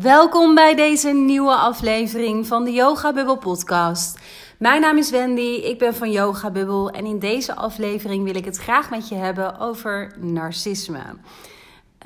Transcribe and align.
Welkom 0.00 0.54
bij 0.54 0.74
deze 0.74 1.08
nieuwe 1.08 1.54
aflevering 1.54 2.46
van 2.46 2.64
de 2.64 2.72
Yoga 2.72 3.12
Bubble 3.12 3.38
podcast. 3.38 4.18
Mijn 4.58 4.80
naam 4.80 4.96
is 4.96 5.10
Wendy, 5.10 5.40
ik 5.40 5.78
ben 5.78 5.94
van 5.94 6.10
Yoga 6.10 6.50
Bubble 6.50 6.90
en 6.90 7.06
in 7.06 7.18
deze 7.18 7.54
aflevering 7.54 8.24
wil 8.24 8.34
ik 8.34 8.44
het 8.44 8.56
graag 8.56 8.90
met 8.90 9.08
je 9.08 9.14
hebben 9.14 9.58
over 9.58 10.16
narcisme. 10.20 11.02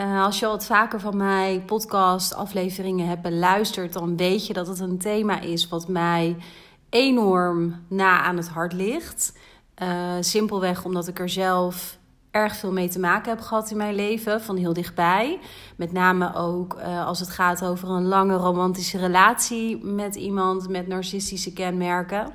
Uh, 0.00 0.24
als 0.24 0.38
je 0.38 0.46
al 0.46 0.52
wat 0.52 0.66
vaker 0.66 1.00
van 1.00 1.16
mijn 1.16 1.64
podcast 1.64 2.34
afleveringen 2.34 3.06
hebt 3.06 3.22
beluisterd, 3.22 3.92
dan 3.92 4.16
weet 4.16 4.46
je 4.46 4.52
dat 4.52 4.66
het 4.66 4.80
een 4.80 4.98
thema 4.98 5.40
is 5.40 5.68
wat 5.68 5.88
mij 5.88 6.36
enorm 6.90 7.84
na 7.88 8.20
aan 8.22 8.36
het 8.36 8.48
hart 8.48 8.72
ligt. 8.72 9.32
Uh, 9.82 10.12
simpelweg 10.20 10.84
omdat 10.84 11.08
ik 11.08 11.18
er 11.18 11.28
zelf 11.28 11.98
erg 12.30 12.56
veel 12.56 12.72
mee 12.72 12.88
te 12.88 12.98
maken 12.98 13.30
heb 13.30 13.40
gehad 13.40 13.70
in 13.70 13.76
mijn 13.76 13.94
leven, 13.94 14.40
van 14.40 14.56
heel 14.56 14.72
dichtbij. 14.72 15.38
Met 15.76 15.92
name 15.92 16.34
ook 16.34 16.74
uh, 16.78 17.06
als 17.06 17.20
het 17.20 17.30
gaat 17.30 17.64
over 17.64 17.88
een 17.88 18.06
lange 18.06 18.36
romantische 18.36 18.98
relatie 18.98 19.84
met 19.84 20.14
iemand 20.14 20.68
met 20.68 20.86
narcistische 20.86 21.52
kenmerken. 21.52 22.32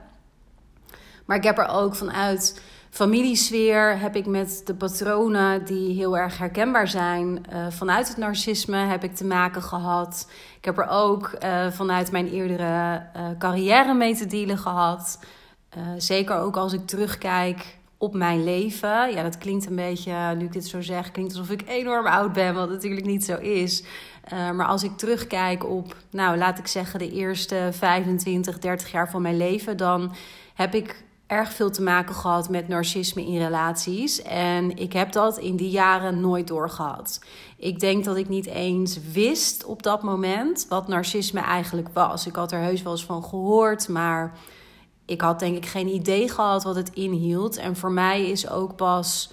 Maar 1.26 1.38
ik 1.38 1.44
heb 1.44 1.58
er 1.58 1.68
ook 1.68 1.96
vanuit 1.96 2.62
familiesfeer, 2.90 4.00
heb 4.00 4.16
ik 4.16 4.26
met 4.26 4.62
de 4.66 4.76
patronen 4.76 5.66
die 5.66 5.96
heel 5.96 6.18
erg 6.18 6.38
herkenbaar 6.38 6.88
zijn, 6.88 7.46
uh, 7.54 7.66
vanuit 7.70 8.08
het 8.08 8.18
narcisme 8.18 8.78
heb 8.78 9.04
ik 9.04 9.16
te 9.16 9.26
maken 9.26 9.62
gehad. 9.62 10.30
Ik 10.58 10.66
heb 10.66 10.78
er 10.78 10.88
ook 10.90 11.36
uh, 11.44 11.68
vanuit 11.68 12.12
mijn 12.12 12.28
eerdere 12.28 13.04
carrière 13.40 13.94
mee 13.94 14.16
te 14.16 14.26
dealen 14.26 14.58
gehad. 14.58 15.20
zeker 15.98 16.36
ook 16.36 16.58
als 16.58 16.74
ik 16.74 16.88
terugkijk 16.88 17.78
op 18.04 18.14
mijn 18.14 18.44
leven. 18.44 19.12
Ja, 19.12 19.24
dat 19.24 19.38
klinkt 19.38 19.66
een 19.66 19.76
beetje, 19.76 20.36
nu 20.38 20.46
ik 20.46 20.52
dit 20.52 20.68
zo 20.68 20.82
zeg, 20.82 21.12
klinkt 21.12 21.32
alsof 21.32 21.50
ik 21.50 21.64
enorm 21.68 22.08
oud 22.08 22.34
ben, 22.34 22.54
wat 22.54 22.70
natuurlijk 22.70 23.06
niet 23.06 23.26
zo 23.26 23.38
is. 23.38 23.84
Uh, 24.34 24.52
maar 24.52 24.66
als 24.66 24.84
ik 24.84 24.98
terugkijk 24.98 25.70
op, 25.70 25.96
nou 26.10 26.38
laat 26.38 26.60
ik 26.60 26.68
zeggen, 26.68 27.00
de 27.00 27.12
eerste 27.12 27.70
25, 27.72 28.60
30 28.60 28.92
jaar 28.92 29.10
van 29.10 29.22
mijn 29.22 29.38
leven, 29.38 29.78
dan 29.78 30.14
heb 30.54 30.74
ik 30.74 31.04
erg 31.28 31.54
veel 31.54 31.72
te 31.72 31.82
maken 31.82 32.16
gehad 32.16 32.50
met 32.50 32.68
narcisme 32.68 33.26
in 33.26 33.38
relaties. 33.38 34.22
En 34.22 34.78
ik 34.78 34.94
heb 34.94 35.12
dat 35.12 35.38
in 35.38 35.56
die 35.56 35.70
jaren 35.70 36.22
nooit 36.22 36.48
doorgehad. 36.48 37.24
Ik 37.58 37.80
denk 37.80 38.04
dat 38.04 38.18
ik 38.18 38.30
niet 38.30 38.46
eens 38.46 39.00
wist 39.12 39.66
op 39.66 39.84
dat 39.84 40.04
moment 40.04 40.66
wat 40.70 40.88
narcisme 40.88 41.40
eigenlijk 41.40 41.88
was. 41.94 42.28
Ik 42.28 42.36
had 42.36 42.52
er 42.52 42.60
heus 42.60 42.82
wel 42.82 42.92
eens 42.92 43.06
van 43.06 43.24
gehoord, 43.24 43.88
maar 43.88 44.34
ik 45.14 45.22
had 45.22 45.40
denk 45.40 45.58
ik 45.58 45.66
geen 45.66 45.88
idee 45.88 46.30
gehad 46.30 46.64
wat 46.64 46.76
het 46.76 46.90
inhield. 46.94 47.58
En 47.58 47.76
voor 47.76 47.92
mij 47.92 48.30
is 48.30 48.50
ook 48.50 48.76
pas, 48.76 49.32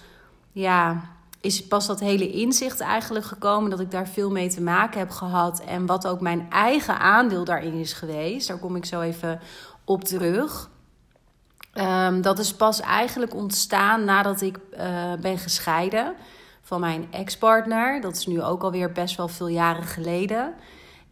ja, 0.52 1.02
is 1.40 1.66
pas 1.66 1.86
dat 1.86 2.00
hele 2.00 2.30
inzicht 2.30 2.80
eigenlijk 2.80 3.24
gekomen 3.24 3.70
dat 3.70 3.80
ik 3.80 3.90
daar 3.90 4.08
veel 4.08 4.30
mee 4.30 4.48
te 4.48 4.62
maken 4.62 4.98
heb 4.98 5.10
gehad. 5.10 5.60
En 5.60 5.86
wat 5.86 6.06
ook 6.06 6.20
mijn 6.20 6.46
eigen 6.50 6.98
aandeel 6.98 7.44
daarin 7.44 7.74
is 7.74 7.92
geweest. 7.92 8.48
Daar 8.48 8.58
kom 8.58 8.76
ik 8.76 8.84
zo 8.84 9.00
even 9.00 9.40
op 9.84 10.04
terug. 10.04 10.70
Um, 11.74 12.22
dat 12.22 12.38
is 12.38 12.54
pas 12.54 12.80
eigenlijk 12.80 13.34
ontstaan 13.34 14.04
nadat 14.04 14.40
ik 14.40 14.58
uh, 14.72 15.12
ben 15.20 15.38
gescheiden 15.38 16.14
van 16.62 16.80
mijn 16.80 17.06
ex-partner. 17.10 18.00
Dat 18.00 18.16
is 18.16 18.26
nu 18.26 18.42
ook 18.42 18.62
alweer 18.62 18.92
best 18.92 19.16
wel 19.16 19.28
veel 19.28 19.48
jaren 19.48 19.84
geleden. 19.84 20.54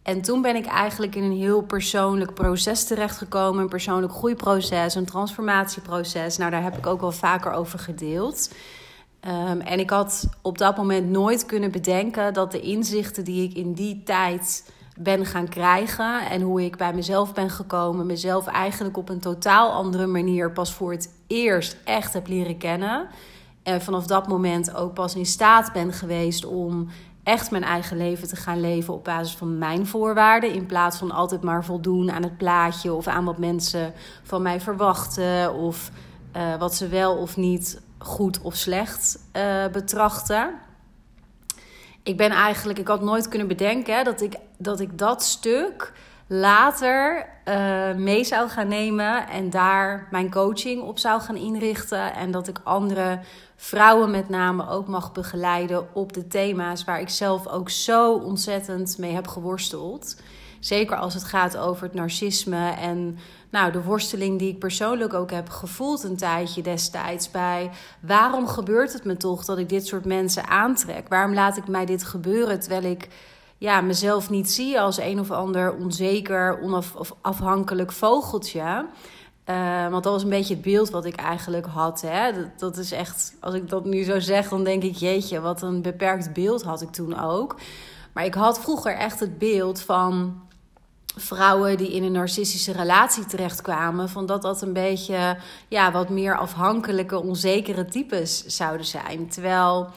En 0.09 0.20
toen 0.23 0.42
ben 0.42 0.56
ik 0.56 0.67
eigenlijk 0.67 1.14
in 1.14 1.23
een 1.23 1.37
heel 1.37 1.62
persoonlijk 1.62 2.34
proces 2.34 2.84
terechtgekomen. 2.84 3.62
Een 3.62 3.69
persoonlijk 3.69 4.12
groeiproces, 4.12 4.95
een 4.95 5.05
transformatieproces. 5.05 6.37
Nou, 6.37 6.51
daar 6.51 6.62
heb 6.62 6.77
ik 6.77 6.87
ook 6.87 7.01
wel 7.01 7.12
vaker 7.12 7.53
over 7.53 7.78
gedeeld. 7.78 8.55
Um, 9.27 9.61
en 9.61 9.79
ik 9.79 9.91
had 9.91 10.29
op 10.42 10.59
dat 10.59 10.77
moment 10.77 11.11
nooit 11.11 11.47
kunnen 11.47 11.70
bedenken 11.70 12.34
dat 12.34 12.53
de 12.53 12.61
inzichten 12.61 13.25
die 13.25 13.48
ik 13.48 13.56
in 13.56 13.73
die 13.73 14.03
tijd 14.03 14.73
ben 14.97 15.27
gaan 15.27 15.48
krijgen 15.48 16.31
en 16.31 16.41
hoe 16.41 16.64
ik 16.64 16.77
bij 16.77 16.95
mezelf 16.95 17.34
ben 17.34 17.51
gekomen, 17.51 18.06
mezelf 18.06 18.47
eigenlijk 18.47 18.97
op 18.97 19.09
een 19.09 19.20
totaal 19.20 19.73
andere 19.73 20.06
manier 20.06 20.53
pas 20.53 20.73
voor 20.73 20.92
het 20.92 21.12
eerst 21.27 21.77
echt 21.84 22.12
heb 22.12 22.29
leren 22.29 22.58
kennen. 22.58 23.08
En 23.63 23.83
vanaf 23.83 24.07
dat 24.07 24.29
moment 24.29 24.74
ook 24.74 24.95
pas 24.95 25.14
in 25.14 25.27
staat 25.27 25.73
ben 25.73 25.92
geweest 25.92 26.45
om 26.45 26.89
echt 27.28 27.50
mijn 27.50 27.64
eigen 27.64 27.96
leven 27.96 28.28
te 28.28 28.36
gaan 28.36 28.61
leven 28.61 28.94
op 28.94 29.05
basis 29.05 29.36
van 29.36 29.58
mijn 29.58 29.86
voorwaarden. 29.86 30.52
In 30.52 30.66
plaats 30.66 30.98
van 30.98 31.11
altijd 31.11 31.42
maar 31.42 31.64
voldoen 31.64 32.11
aan 32.11 32.22
het 32.22 32.36
plaatje 32.36 32.92
of 32.92 33.06
aan 33.06 33.24
wat 33.24 33.39
mensen 33.39 33.92
van 34.22 34.42
mij 34.42 34.61
verwachten. 34.61 35.55
Of 35.55 35.90
uh, 36.36 36.56
wat 36.56 36.74
ze 36.74 36.88
wel 36.88 37.17
of 37.17 37.36
niet 37.36 37.80
goed 37.98 38.40
of 38.40 38.55
slecht 38.55 39.18
uh, 39.36 39.67
betrachten. 39.67 40.55
Ik 42.02 42.17
ben 42.17 42.30
eigenlijk, 42.30 42.78
ik 42.78 42.88
had 42.88 43.02
nooit 43.02 43.28
kunnen 43.28 43.48
bedenken 43.48 44.05
ik 44.20 44.34
dat, 44.58 44.80
ik 44.80 44.98
dat 44.98 45.22
stuk 45.22 45.92
later 46.28 47.27
uh, 47.44 47.94
mee 47.94 48.24
zou 48.24 48.48
gaan 48.48 48.68
nemen 48.68 49.28
en 49.28 49.50
daar 49.50 50.08
mijn 50.11 50.30
coaching 50.30 50.83
op 50.83 50.98
zou 50.98 51.20
gaan 51.20 51.36
inrichten. 51.36 52.14
En 52.14 52.30
dat 52.30 52.48
ik 52.48 52.61
andere 52.62 53.20
vrouwen 53.56 54.11
met 54.11 54.28
name 54.28 54.68
ook 54.68 54.86
mag 54.86 55.12
begeleiden 55.12 55.94
op 55.94 56.12
de 56.12 56.27
thema's 56.27 56.84
waar 56.84 57.00
ik 57.00 57.08
zelf 57.08 57.46
ook 57.46 57.70
zo 57.70 58.12
ontzettend 58.12 58.98
mee 58.98 59.12
heb 59.12 59.27
geworsteld. 59.27 60.17
Zeker 60.61 60.96
als 60.96 61.14
het 61.14 61.24
gaat 61.24 61.56
over 61.56 61.83
het 61.83 61.94
narcisme 61.94 62.70
en 62.70 63.18
nou, 63.50 63.72
de 63.72 63.83
worsteling 63.83 64.38
die 64.38 64.52
ik 64.52 64.58
persoonlijk 64.58 65.14
ook 65.14 65.30
heb 65.30 65.48
gevoeld 65.48 66.02
een 66.02 66.17
tijdje 66.17 66.62
destijds 66.62 67.30
bij 67.30 67.70
waarom 68.00 68.46
gebeurt 68.46 68.92
het 68.92 69.05
me 69.05 69.17
toch 69.17 69.44
dat 69.44 69.58
ik 69.58 69.68
dit 69.68 69.86
soort 69.86 70.05
mensen 70.05 70.48
aantrek? 70.48 71.08
Waarom 71.08 71.34
laat 71.34 71.56
ik 71.56 71.68
mij 71.68 71.86
dit 71.86 72.05
gebeuren 72.05 72.61
terwijl 72.61 72.84
ik 72.84 73.08
ja, 73.58 73.80
mezelf 73.80 74.30
niet 74.30 74.51
zie 74.51 74.80
als 74.80 74.98
een 74.98 75.20
of 75.20 75.30
ander 75.30 75.74
onzeker, 75.74 76.61
onafhankelijk 76.63 77.92
vogeltje? 77.92 78.86
Uh, 79.51 79.89
want 79.89 80.05
dat 80.05 80.13
was 80.13 80.23
een 80.23 80.29
beetje 80.29 80.55
het 80.55 80.63
beeld 80.63 80.91
wat 80.91 81.05
ik 81.05 81.14
eigenlijk 81.14 81.67
had. 81.67 82.01
Hè? 82.01 82.33
Dat, 82.33 82.58
dat, 82.58 82.77
is 82.77 82.92
echt, 82.92 83.35
als 83.41 83.55
ik 83.55 83.68
dat 83.68 83.85
nu 83.85 84.02
zo 84.02 84.20
zeg, 84.20 84.48
dan 84.48 84.64
denk 84.64 84.83
ik, 84.83 84.95
jeetje, 84.95 85.41
wat 85.41 85.63
een 85.63 85.83
beperkt 85.83 86.33
beeld 86.33 86.63
had 86.63 86.83
ik 86.83 86.91
toen 86.91 87.20
ook. 87.20 87.57
Maar 88.13 88.24
ik 88.24 88.35
had 88.35 88.61
vroeger 88.61 88.97
echt 88.97 89.20
het 89.20 89.39
beeld 89.39 89.80
van 89.80 90.42
vrouwen 91.17 91.77
die 91.77 91.92
in 91.92 92.02
een 92.02 92.13
narcistische 92.13 92.73
relatie 92.73 93.27
terechtkwamen, 93.27 94.08
van 94.08 94.27
dat 94.27 94.42
dat 94.42 94.63
een 94.63 94.73
beetje 94.73 95.36
ja, 95.68 95.92
wat 95.92 96.08
meer 96.08 96.39
afhankelijke, 96.39 97.23
onzekere 97.23 97.85
types 97.85 98.47
zouden 98.47 98.86
zijn. 98.86 99.29
Terwijl 99.29 99.89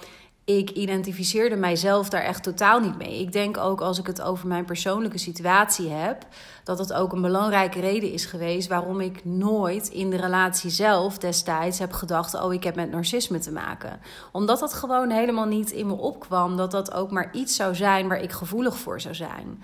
ik 0.46 0.70
identificeerde 0.70 1.56
mijzelf 1.56 2.10
daar 2.10 2.22
echt 2.24 2.44
totaal 2.44 2.80
niet 2.80 2.98
mee. 2.98 3.20
Ik 3.20 3.32
denk 3.32 3.58
ook 3.58 3.82
als 3.82 4.00
ik 4.00 4.08
het 4.08 4.22
over 4.22 4.48
mijn 4.48 4.66
persoonlijke 4.66 5.18
situatie 5.18 5.90
heb, 5.90 6.26
dat 6.64 6.80
het 6.80 6.94
ook 6.94 7.12
een 7.12 7.22
belangrijke 7.22 7.80
reden 7.80 8.12
is 8.12 8.26
geweest 8.26 8.68
waarom 8.68 9.02
ik 9.02 9.26
nooit 9.26 9.88
in 9.88 10.10
de 10.10 10.18
relatie 10.18 10.70
zelf 10.70 11.18
destijds 11.18 11.80
heb 11.80 11.92
gedacht: 11.92 12.42
oh, 12.42 12.54
ik 12.54 12.64
heb 12.64 12.76
met 12.76 12.92
narcisme 12.92 13.40
te 13.40 13.52
maken. 13.52 14.00
Omdat 14.32 14.60
dat 14.60 14.74
gewoon 14.74 15.10
helemaal 15.10 15.48
niet 15.48 15.72
in 15.72 15.88
me 15.88 15.94
opkwam 15.94 16.58
dat 16.58 16.72
dat 16.72 16.94
ook 16.94 17.12
maar 17.12 17.30
iets 17.34 17.56
zou 17.56 17.76
zijn 17.76 18.08
waar 18.08 18.22
ik 18.22 18.32
gevoelig 18.32 18.78
voor 18.78 19.02
zou 19.02 19.16
zijn. 19.16 19.64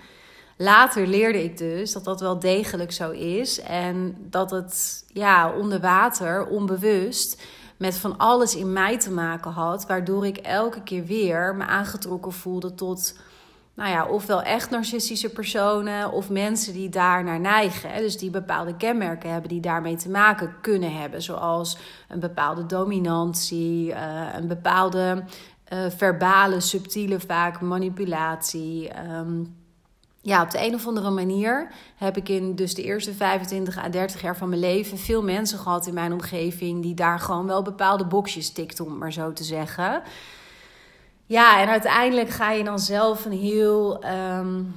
Later 0.60 1.06
leerde 1.06 1.44
ik 1.44 1.58
dus 1.58 1.92
dat 1.92 2.04
dat 2.04 2.20
wel 2.20 2.38
degelijk 2.38 2.92
zo 2.92 3.10
is 3.10 3.60
en 3.60 4.16
dat 4.20 4.50
het 4.50 5.04
ja, 5.12 5.52
onder 5.52 5.80
water, 5.80 6.46
onbewust 6.46 7.42
met 7.78 7.98
van 7.98 8.16
alles 8.16 8.56
in 8.56 8.72
mij 8.72 8.98
te 8.98 9.10
maken 9.10 9.50
had, 9.50 9.86
waardoor 9.86 10.26
ik 10.26 10.36
elke 10.36 10.82
keer 10.82 11.04
weer 11.04 11.54
me 11.56 11.64
aangetrokken 11.64 12.32
voelde 12.32 12.74
tot, 12.74 13.18
nou 13.74 13.90
ja, 13.90 14.06
ofwel 14.06 14.42
echt 14.42 14.70
narcistische 14.70 15.28
personen 15.28 16.12
of 16.12 16.30
mensen 16.30 16.72
die 16.72 16.88
daar 16.88 17.24
naar 17.24 17.40
neigen. 17.40 17.96
Dus 17.96 18.18
die 18.18 18.30
bepaalde 18.30 18.76
kenmerken 18.76 19.30
hebben 19.30 19.48
die 19.48 19.60
daarmee 19.60 19.96
te 19.96 20.10
maken 20.10 20.54
kunnen 20.60 21.00
hebben, 21.00 21.22
zoals 21.22 21.78
een 22.08 22.20
bepaalde 22.20 22.66
dominantie, 22.66 23.88
uh, 23.88 24.34
een 24.34 24.48
bepaalde 24.48 25.24
uh, 25.72 25.78
verbale, 25.88 26.60
subtiele 26.60 27.20
vaak 27.20 27.60
manipulatie. 27.60 28.90
Um, 29.10 29.56
ja, 30.28 30.42
op 30.42 30.50
de 30.50 30.66
een 30.66 30.74
of 30.74 30.86
andere 30.86 31.10
manier 31.10 31.68
heb 31.96 32.16
ik 32.16 32.28
in 32.28 32.54
dus 32.54 32.74
de 32.74 32.82
eerste 32.82 33.14
25 33.14 33.78
à 33.78 33.88
30 33.88 34.22
jaar 34.22 34.36
van 34.36 34.48
mijn 34.48 34.60
leven 34.60 34.98
veel 34.98 35.22
mensen 35.22 35.58
gehad 35.58 35.86
in 35.86 35.94
mijn 35.94 36.12
omgeving 36.12 36.82
die 36.82 36.94
daar 36.94 37.20
gewoon 37.20 37.46
wel 37.46 37.62
bepaalde 37.62 38.04
boxjes 38.04 38.50
tikten, 38.50 38.84
om 38.84 38.98
maar 38.98 39.12
zo 39.12 39.32
te 39.32 39.44
zeggen. 39.44 40.02
Ja, 41.26 41.60
en 41.60 41.68
uiteindelijk 41.68 42.28
ga 42.28 42.50
je 42.50 42.64
dan 42.64 42.78
zelf 42.78 43.24
een 43.24 43.32
heel 43.32 44.04
um, 44.04 44.74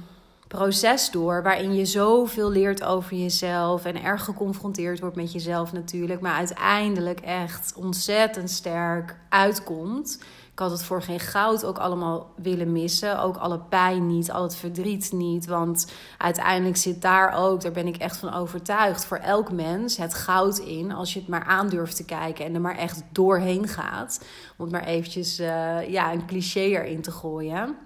proces 0.48 1.10
door 1.10 1.42
waarin 1.42 1.74
je 1.74 1.84
zoveel 1.84 2.50
leert 2.50 2.84
over 2.84 3.16
jezelf 3.16 3.84
en 3.84 4.02
erg 4.02 4.24
geconfronteerd 4.24 5.00
wordt 5.00 5.16
met 5.16 5.32
jezelf 5.32 5.72
natuurlijk, 5.72 6.20
maar 6.20 6.34
uiteindelijk 6.34 7.20
echt 7.20 7.72
ontzettend 7.76 8.50
sterk 8.50 9.16
uitkomt. 9.28 10.18
Ik 10.52 10.58
had 10.58 10.70
het 10.70 10.82
voor 10.82 11.02
geen 11.02 11.20
goud 11.20 11.64
ook 11.64 11.78
allemaal 11.78 12.32
willen 12.36 12.72
missen. 12.72 13.20
Ook 13.22 13.36
alle 13.36 13.58
pijn 13.58 14.06
niet, 14.06 14.32
al 14.32 14.42
het 14.42 14.56
verdriet 14.56 15.12
niet. 15.12 15.46
Want 15.46 15.92
uiteindelijk 16.18 16.76
zit 16.76 17.02
daar 17.02 17.34
ook, 17.34 17.60
daar 17.60 17.72
ben 17.72 17.86
ik 17.86 17.96
echt 17.96 18.16
van 18.16 18.34
overtuigd, 18.34 19.04
voor 19.04 19.16
elk 19.16 19.52
mens 19.52 19.96
het 19.96 20.14
goud 20.14 20.58
in. 20.58 20.92
Als 20.92 21.12
je 21.12 21.18
het 21.18 21.28
maar 21.28 21.44
aandurft 21.44 21.96
te 21.96 22.04
kijken 22.04 22.44
en 22.44 22.54
er 22.54 22.60
maar 22.60 22.76
echt 22.76 23.02
doorheen 23.12 23.68
gaat. 23.68 24.24
Om 24.56 24.64
het 24.64 24.72
maar 24.72 24.84
eventjes 24.84 25.40
uh, 25.40 25.88
ja, 25.88 26.12
een 26.12 26.26
cliché 26.26 26.60
erin 26.60 27.02
te 27.02 27.10
gooien. 27.10 27.76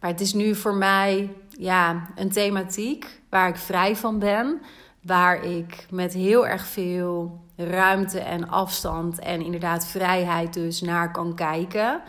Maar 0.00 0.10
het 0.10 0.20
is 0.20 0.32
nu 0.32 0.54
voor 0.54 0.74
mij 0.74 1.36
ja, 1.50 2.08
een 2.14 2.30
thematiek 2.30 3.20
waar 3.28 3.48
ik 3.48 3.56
vrij 3.56 3.96
van 3.96 4.18
ben. 4.18 4.60
Waar 5.02 5.44
ik 5.44 5.86
met 5.90 6.12
heel 6.12 6.46
erg 6.46 6.66
veel 6.66 7.40
ruimte 7.58 8.20
en 8.20 8.48
afstand 8.48 9.18
en 9.18 9.40
inderdaad 9.40 9.86
vrijheid 9.86 10.54
dus 10.54 10.80
naar 10.80 11.12
kan 11.12 11.34
kijken. 11.34 12.00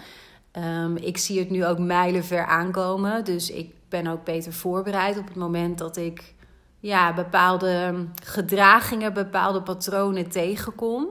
Ehm, 0.51 0.95
ik 0.95 1.17
zie 1.17 1.39
het 1.39 1.49
nu 1.49 1.65
ook 1.65 1.79
mijlenver 1.79 2.45
aankomen. 2.45 3.25
Dus 3.25 3.51
ik 3.51 3.73
ben 3.89 4.07
ook 4.07 4.23
beter 4.23 4.53
voorbereid 4.53 5.17
op 5.17 5.27
het 5.27 5.35
moment 5.35 5.77
dat 5.77 5.97
ik 5.97 6.33
ja, 6.79 7.13
bepaalde 7.13 8.05
gedragingen, 8.23 9.13
bepaalde 9.13 9.61
patronen 9.61 10.29
tegenkom. 10.29 11.07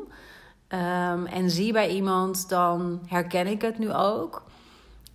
Um, 0.68 1.26
en 1.26 1.50
zie 1.50 1.72
bij 1.72 1.88
iemand, 1.88 2.48
dan 2.48 3.00
herken 3.06 3.46
ik 3.46 3.62
het 3.62 3.78
nu 3.78 3.92
ook 3.92 4.47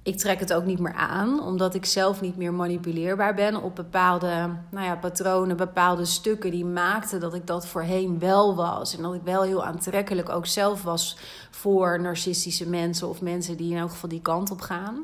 ik 0.04 0.18
trek 0.18 0.40
het 0.40 0.54
ook 0.54 0.66
niet 0.66 0.80
meer 0.80 0.94
aan, 0.94 1.44
omdat 1.44 1.74
ik 1.74 1.86
zelf 1.86 2.22
niet 2.22 2.38
meer 2.38 2.54
manipuleerbaar 2.54 3.36
ben 3.36 3.62
op 3.62 3.76
bepaalde 3.76 4.50
nou 4.72 4.86
ja, 4.86 4.96
patronen, 4.96 5.58
bepaalde 5.58 6.06
stukken 6.06 6.52
die 6.52 6.66
maakten 6.66 7.20
dat 7.20 7.34
ik 7.34 7.48
dat 7.48 7.68
voorheen 7.68 8.20
wel 8.20 8.56
was. 8.56 8.96
En 8.96 9.04
dat 9.04 9.14
ik 9.14 9.22
wel 9.24 9.42
heel 9.42 9.66
aantrekkelijk 9.66 10.30
ook 10.30 10.46
zelf 10.46 10.84
was 10.84 11.18
voor 11.52 12.02
narcistische 12.02 12.70
mensen 12.70 13.10
of 13.10 13.22
mensen 13.22 13.58
die 13.58 13.72
in 13.72 13.78
elk 13.78 13.90
geval 13.90 14.10
die 14.10 14.22
kant 14.22 14.52
op 14.52 14.62
gaan. 14.62 15.04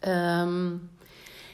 Um, 0.00 0.90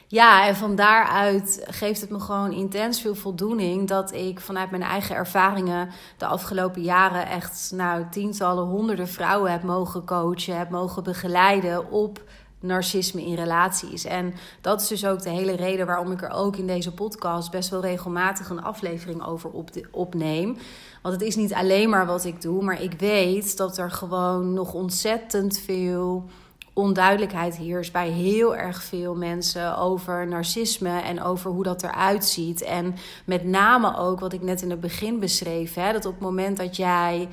ja, 0.07 0.47
en 0.47 0.55
van 0.55 0.75
daaruit 0.75 1.65
geeft 1.69 2.01
het 2.01 2.09
me 2.09 2.19
gewoon 2.19 2.51
intens 2.51 3.01
veel 3.01 3.15
voldoening 3.15 3.87
dat 3.87 4.13
ik 4.13 4.39
vanuit 4.39 4.71
mijn 4.71 4.83
eigen 4.83 5.15
ervaringen 5.15 5.89
de 6.17 6.25
afgelopen 6.25 6.81
jaren 6.81 7.27
echt 7.27 7.71
nou, 7.75 8.05
tientallen, 8.11 8.65
honderden 8.65 9.07
vrouwen 9.07 9.51
heb 9.51 9.63
mogen 9.63 10.05
coachen, 10.05 10.57
heb 10.57 10.69
mogen 10.69 11.03
begeleiden 11.03 11.91
op 11.91 12.23
narcisme 12.59 13.25
in 13.25 13.35
relaties. 13.35 14.05
En 14.05 14.33
dat 14.61 14.81
is 14.81 14.87
dus 14.87 15.05
ook 15.05 15.21
de 15.21 15.29
hele 15.29 15.55
reden 15.55 15.85
waarom 15.85 16.11
ik 16.11 16.21
er 16.21 16.29
ook 16.29 16.55
in 16.55 16.67
deze 16.67 16.93
podcast 16.93 17.51
best 17.51 17.69
wel 17.69 17.81
regelmatig 17.81 18.49
een 18.49 18.63
aflevering 18.63 19.25
over 19.25 19.49
op 19.49 19.69
opneem. 19.91 20.57
Want 21.01 21.13
het 21.13 21.23
is 21.23 21.35
niet 21.35 21.53
alleen 21.53 21.89
maar 21.89 22.05
wat 22.05 22.25
ik 22.25 22.41
doe, 22.41 22.63
maar 22.63 22.81
ik 22.81 22.93
weet 22.99 23.57
dat 23.57 23.77
er 23.77 23.91
gewoon 23.91 24.53
nog 24.53 24.73
ontzettend 24.73 25.57
veel 25.57 26.29
onduidelijkheid 26.75 27.57
heerst 27.57 27.91
bij 27.91 28.09
heel 28.09 28.55
erg 28.55 28.83
veel 28.83 29.15
mensen 29.15 29.77
over 29.77 30.27
narcisme 30.27 30.99
en 30.99 31.21
over 31.21 31.51
hoe 31.51 31.63
dat 31.63 31.83
eruit 31.83 32.25
ziet. 32.25 32.61
En 32.61 32.95
met 33.25 33.43
name 33.43 33.97
ook 33.97 34.19
wat 34.19 34.33
ik 34.33 34.41
net 34.41 34.61
in 34.61 34.69
het 34.69 34.79
begin 34.79 35.19
beschreef: 35.19 35.73
hè, 35.73 35.91
dat 35.91 36.05
op 36.05 36.11
het 36.11 36.21
moment 36.21 36.57
dat 36.57 36.75
jij. 36.75 37.29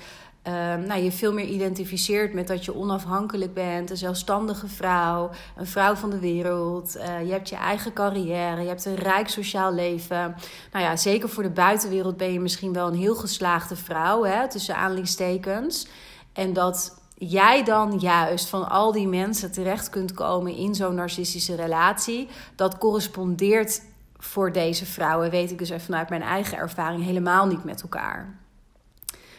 Uh, 0.48 0.52
nou, 0.86 1.02
je 1.02 1.12
veel 1.12 1.32
meer 1.32 1.44
identificeert 1.44 2.32
met 2.32 2.46
dat 2.46 2.64
je 2.64 2.74
onafhankelijk 2.74 3.54
bent, 3.54 3.90
een 3.90 3.96
zelfstandige 3.96 4.68
vrouw, 4.68 5.30
een 5.56 5.66
vrouw 5.66 5.94
van 5.94 6.10
de 6.10 6.18
wereld. 6.18 6.96
Uh, 6.96 7.26
je 7.26 7.32
hebt 7.32 7.48
je 7.48 7.56
eigen 7.56 7.92
carrière, 7.92 8.62
je 8.62 8.68
hebt 8.68 8.84
een 8.84 8.94
rijk 8.94 9.28
sociaal 9.28 9.72
leven. 9.72 10.36
Nou 10.72 10.84
ja, 10.84 10.96
zeker 10.96 11.28
voor 11.28 11.42
de 11.42 11.50
buitenwereld 11.50 12.16
ben 12.16 12.32
je 12.32 12.40
misschien 12.40 12.72
wel 12.72 12.86
een 12.86 12.98
heel 12.98 13.14
geslaagde 13.14 13.76
vrouw, 13.76 14.24
hè, 14.24 14.48
tussen 14.48 14.76
aanleidingstekens. 14.76 15.86
En 16.32 16.52
dat 16.52 17.01
jij 17.28 17.62
dan 17.64 17.98
juist 17.98 18.48
van 18.48 18.68
al 18.68 18.92
die 18.92 19.08
mensen 19.08 19.52
terecht 19.52 19.90
kunt 19.90 20.12
komen 20.12 20.56
in 20.56 20.74
zo'n 20.74 20.94
narcistische 20.94 21.54
relatie, 21.54 22.28
dat 22.56 22.78
correspondeert 22.78 23.82
voor 24.16 24.52
deze 24.52 24.86
vrouwen, 24.86 25.30
weet 25.30 25.50
ik 25.50 25.58
dus 25.58 25.70
even 25.70 25.84
vanuit 25.84 26.08
mijn 26.08 26.22
eigen 26.22 26.58
ervaring, 26.58 27.04
helemaal 27.04 27.46
niet 27.46 27.64
met 27.64 27.82
elkaar. 27.82 28.40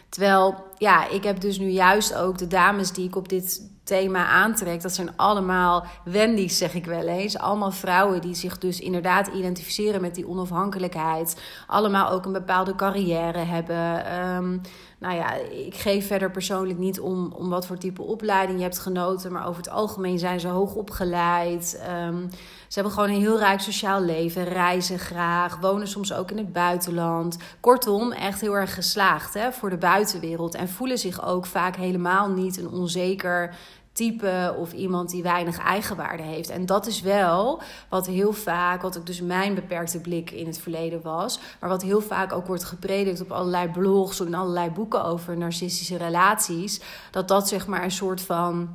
Terwijl, 0.09 0.55
ja, 0.77 1.09
ik 1.09 1.23
heb 1.23 1.39
dus 1.39 1.59
nu 1.59 1.69
juist 1.69 2.15
ook 2.15 2.37
de 2.37 2.47
dames 2.47 2.91
die 2.91 3.07
ik 3.07 3.15
op 3.15 3.29
dit 3.29 3.71
thema 3.83 4.25
aantrek. 4.25 4.81
Dat 4.81 4.93
zijn 4.93 5.17
allemaal 5.17 5.85
Wendy's, 6.03 6.57
zeg 6.57 6.73
ik 6.73 6.85
wel 6.85 7.07
eens. 7.07 7.37
Allemaal 7.37 7.71
vrouwen 7.71 8.21
die 8.21 8.35
zich 8.35 8.57
dus 8.57 8.79
inderdaad 8.79 9.27
identificeren 9.27 10.01
met 10.01 10.15
die 10.15 10.27
onafhankelijkheid. 10.27 11.41
Allemaal 11.67 12.09
ook 12.09 12.25
een 12.25 12.31
bepaalde 12.31 12.75
carrière 12.75 13.37
hebben. 13.37 14.19
Um, 14.19 14.61
nou 15.03 15.15
ja, 15.15 15.33
ik 15.65 15.75
geef 15.75 16.07
verder 16.07 16.31
persoonlijk 16.31 16.79
niet 16.79 16.99
om, 16.99 17.33
om 17.35 17.49
wat 17.49 17.65
voor 17.65 17.77
type 17.77 18.01
opleiding 18.01 18.57
je 18.57 18.63
hebt 18.63 18.79
genoten. 18.79 19.31
Maar 19.31 19.47
over 19.47 19.61
het 19.61 19.71
algemeen 19.71 20.19
zijn 20.19 20.39
ze 20.39 20.47
hoog 20.47 20.75
opgeleid. 20.75 21.83
Um, 22.05 22.29
ze 22.67 22.79
hebben 22.79 22.93
gewoon 22.93 23.09
een 23.09 23.21
heel 23.21 23.37
rijk 23.37 23.59
sociaal 23.59 24.01
leven. 24.01 24.43
Reizen 24.43 24.99
graag. 24.99 25.59
Wonen 25.59 25.87
soms 25.87 26.13
ook 26.13 26.31
in 26.31 26.37
het 26.37 26.53
buitenland. 26.53 27.37
Kortom, 27.59 28.11
echt 28.11 28.41
heel 28.41 28.57
erg 28.57 28.73
geslaagd 28.73 29.33
hè, 29.33 29.51
voor 29.51 29.69
de 29.69 29.77
buitenwereld. 29.77 30.55
En 30.55 30.69
voelen 30.69 30.97
zich 30.97 31.25
ook 31.25 31.45
vaak 31.45 31.75
helemaal 31.75 32.29
niet 32.29 32.57
een 32.57 32.69
onzeker 32.69 33.55
type 33.93 34.55
of 34.57 34.73
iemand 34.73 35.09
die 35.09 35.23
weinig 35.23 35.57
eigenwaarde 35.57 36.23
heeft. 36.23 36.49
En 36.49 36.65
dat 36.65 36.85
is 36.87 37.01
wel 37.01 37.61
wat 37.89 38.07
heel 38.07 38.33
vaak, 38.33 38.81
wat 38.81 38.97
ook 38.97 39.05
dus 39.05 39.21
mijn 39.21 39.55
beperkte 39.55 39.99
blik 40.01 40.31
in 40.31 40.45
het 40.45 40.59
verleden 40.59 41.01
was, 41.01 41.39
maar 41.59 41.69
wat 41.69 41.81
heel 41.81 42.01
vaak 42.01 42.33
ook 42.33 42.47
wordt 42.47 42.63
gepredikt 42.63 43.21
op 43.21 43.31
allerlei 43.31 43.69
blogs 43.69 44.19
in 44.19 44.33
allerlei 44.33 44.69
boeken 44.69 45.03
over 45.03 45.37
narcistische 45.37 45.97
relaties, 45.97 46.81
dat 47.11 47.27
dat 47.27 47.47
zeg 47.47 47.67
maar 47.67 47.83
een 47.83 47.91
soort 47.91 48.21
van 48.21 48.69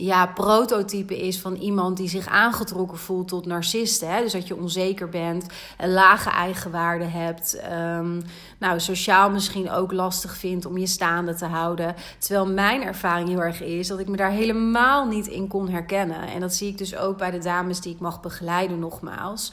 ja, 0.00 0.26
prototype 0.26 1.26
is 1.26 1.40
van 1.40 1.54
iemand 1.54 1.96
die 1.96 2.08
zich 2.08 2.26
aangetrokken 2.26 2.98
voelt 2.98 3.28
tot 3.28 3.46
narcisten. 3.46 4.08
Hè? 4.08 4.22
Dus 4.22 4.32
dat 4.32 4.46
je 4.46 4.56
onzeker 4.56 5.08
bent, 5.08 5.46
een 5.78 5.92
lage 5.92 6.30
eigenwaarde 6.30 7.04
hebt. 7.04 7.60
Um, 7.98 8.22
nou, 8.58 8.80
sociaal 8.80 9.30
misschien 9.30 9.70
ook 9.70 9.92
lastig 9.92 10.36
vindt 10.36 10.66
om 10.66 10.78
je 10.78 10.86
staande 10.86 11.34
te 11.34 11.46
houden. 11.46 11.94
Terwijl 12.18 12.46
mijn 12.46 12.82
ervaring 12.82 13.28
heel 13.28 13.42
erg 13.42 13.62
is 13.62 13.88
dat 13.88 13.98
ik 13.98 14.08
me 14.08 14.16
daar 14.16 14.30
helemaal 14.30 15.06
niet 15.06 15.26
in 15.26 15.48
kon 15.48 15.68
herkennen. 15.68 16.28
En 16.28 16.40
dat 16.40 16.54
zie 16.54 16.68
ik 16.68 16.78
dus 16.78 16.96
ook 16.96 17.18
bij 17.18 17.30
de 17.30 17.38
dames 17.38 17.80
die 17.80 17.94
ik 17.94 18.00
mag 18.00 18.20
begeleiden, 18.20 18.78
nogmaals. 18.78 19.52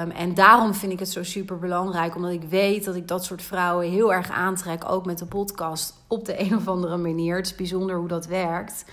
Um, 0.00 0.10
en 0.10 0.34
daarom 0.34 0.74
vind 0.74 0.92
ik 0.92 0.98
het 0.98 1.10
zo 1.10 1.22
super 1.22 1.58
belangrijk, 1.58 2.16
omdat 2.16 2.30
ik 2.30 2.42
weet 2.42 2.84
dat 2.84 2.94
ik 2.94 3.08
dat 3.08 3.24
soort 3.24 3.42
vrouwen 3.42 3.90
heel 3.90 4.12
erg 4.12 4.30
aantrek, 4.30 4.90
ook 4.90 5.06
met 5.06 5.18
de 5.18 5.26
podcast 5.26 5.94
op 6.06 6.24
de 6.24 6.40
een 6.40 6.56
of 6.56 6.68
andere 6.68 6.96
manier. 6.96 7.36
Het 7.36 7.46
is 7.46 7.54
bijzonder 7.54 7.96
hoe 7.96 8.08
dat 8.08 8.26
werkt. 8.26 8.84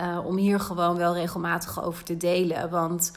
Uh, 0.00 0.26
om 0.26 0.36
hier 0.36 0.60
gewoon 0.60 0.96
wel 0.96 1.14
regelmatig 1.14 1.84
over 1.84 2.04
te 2.04 2.16
delen. 2.16 2.70
Want 2.70 3.12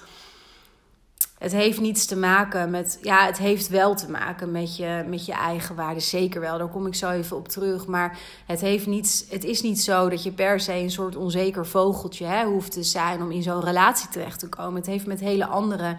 het 1.38 1.52
heeft 1.52 1.80
niets 1.80 2.06
te 2.06 2.18
maken 2.18 2.70
met. 2.70 3.00
Ja, 3.02 3.26
het 3.26 3.38
heeft 3.38 3.68
wel 3.68 3.96
te 3.96 4.12
maken 4.12 4.52
met 4.52 4.78
je, 4.78 5.04
met 5.08 5.26
je 5.26 5.34
eigen 5.34 5.76
waarde. 5.76 6.00
Zeker 6.00 6.42
wel. 6.42 6.58
Daar 6.58 6.68
kom 6.68 6.88
ik 6.88 6.96
zo 6.96 7.10
even 7.10 7.38
op 7.38 7.48
terug. 7.48 7.88
Maar 7.88 8.18
het, 8.46 8.62
heeft 8.62 8.88
niets, 8.88 9.26
het 9.30 9.44
is 9.44 9.62
niet 9.62 9.82
zo 9.82 10.10
dat 10.10 10.24
je 10.24 10.32
per 10.32 10.60
se 10.60 10.74
een 10.74 10.92
soort 10.92 11.16
onzeker 11.16 11.66
vogeltje 11.66 12.26
hè, 12.26 12.46
hoeft 12.46 12.72
te 12.72 12.84
zijn 12.84 13.22
om 13.22 13.32
in 13.32 13.44
zo'n 13.44 13.64
relatie 13.64 14.10
terecht 14.10 14.40
te 14.40 14.50
komen. 14.50 14.76
Het 14.76 14.86
heeft 14.86 15.06
met 15.06 15.20
hele 15.20 15.46
andere 15.46 15.98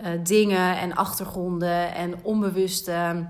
uh, 0.00 0.08
dingen 0.22 0.78
en 0.78 0.94
achtergronden 0.94 1.94
en 1.94 2.14
onbewuste 2.22 3.26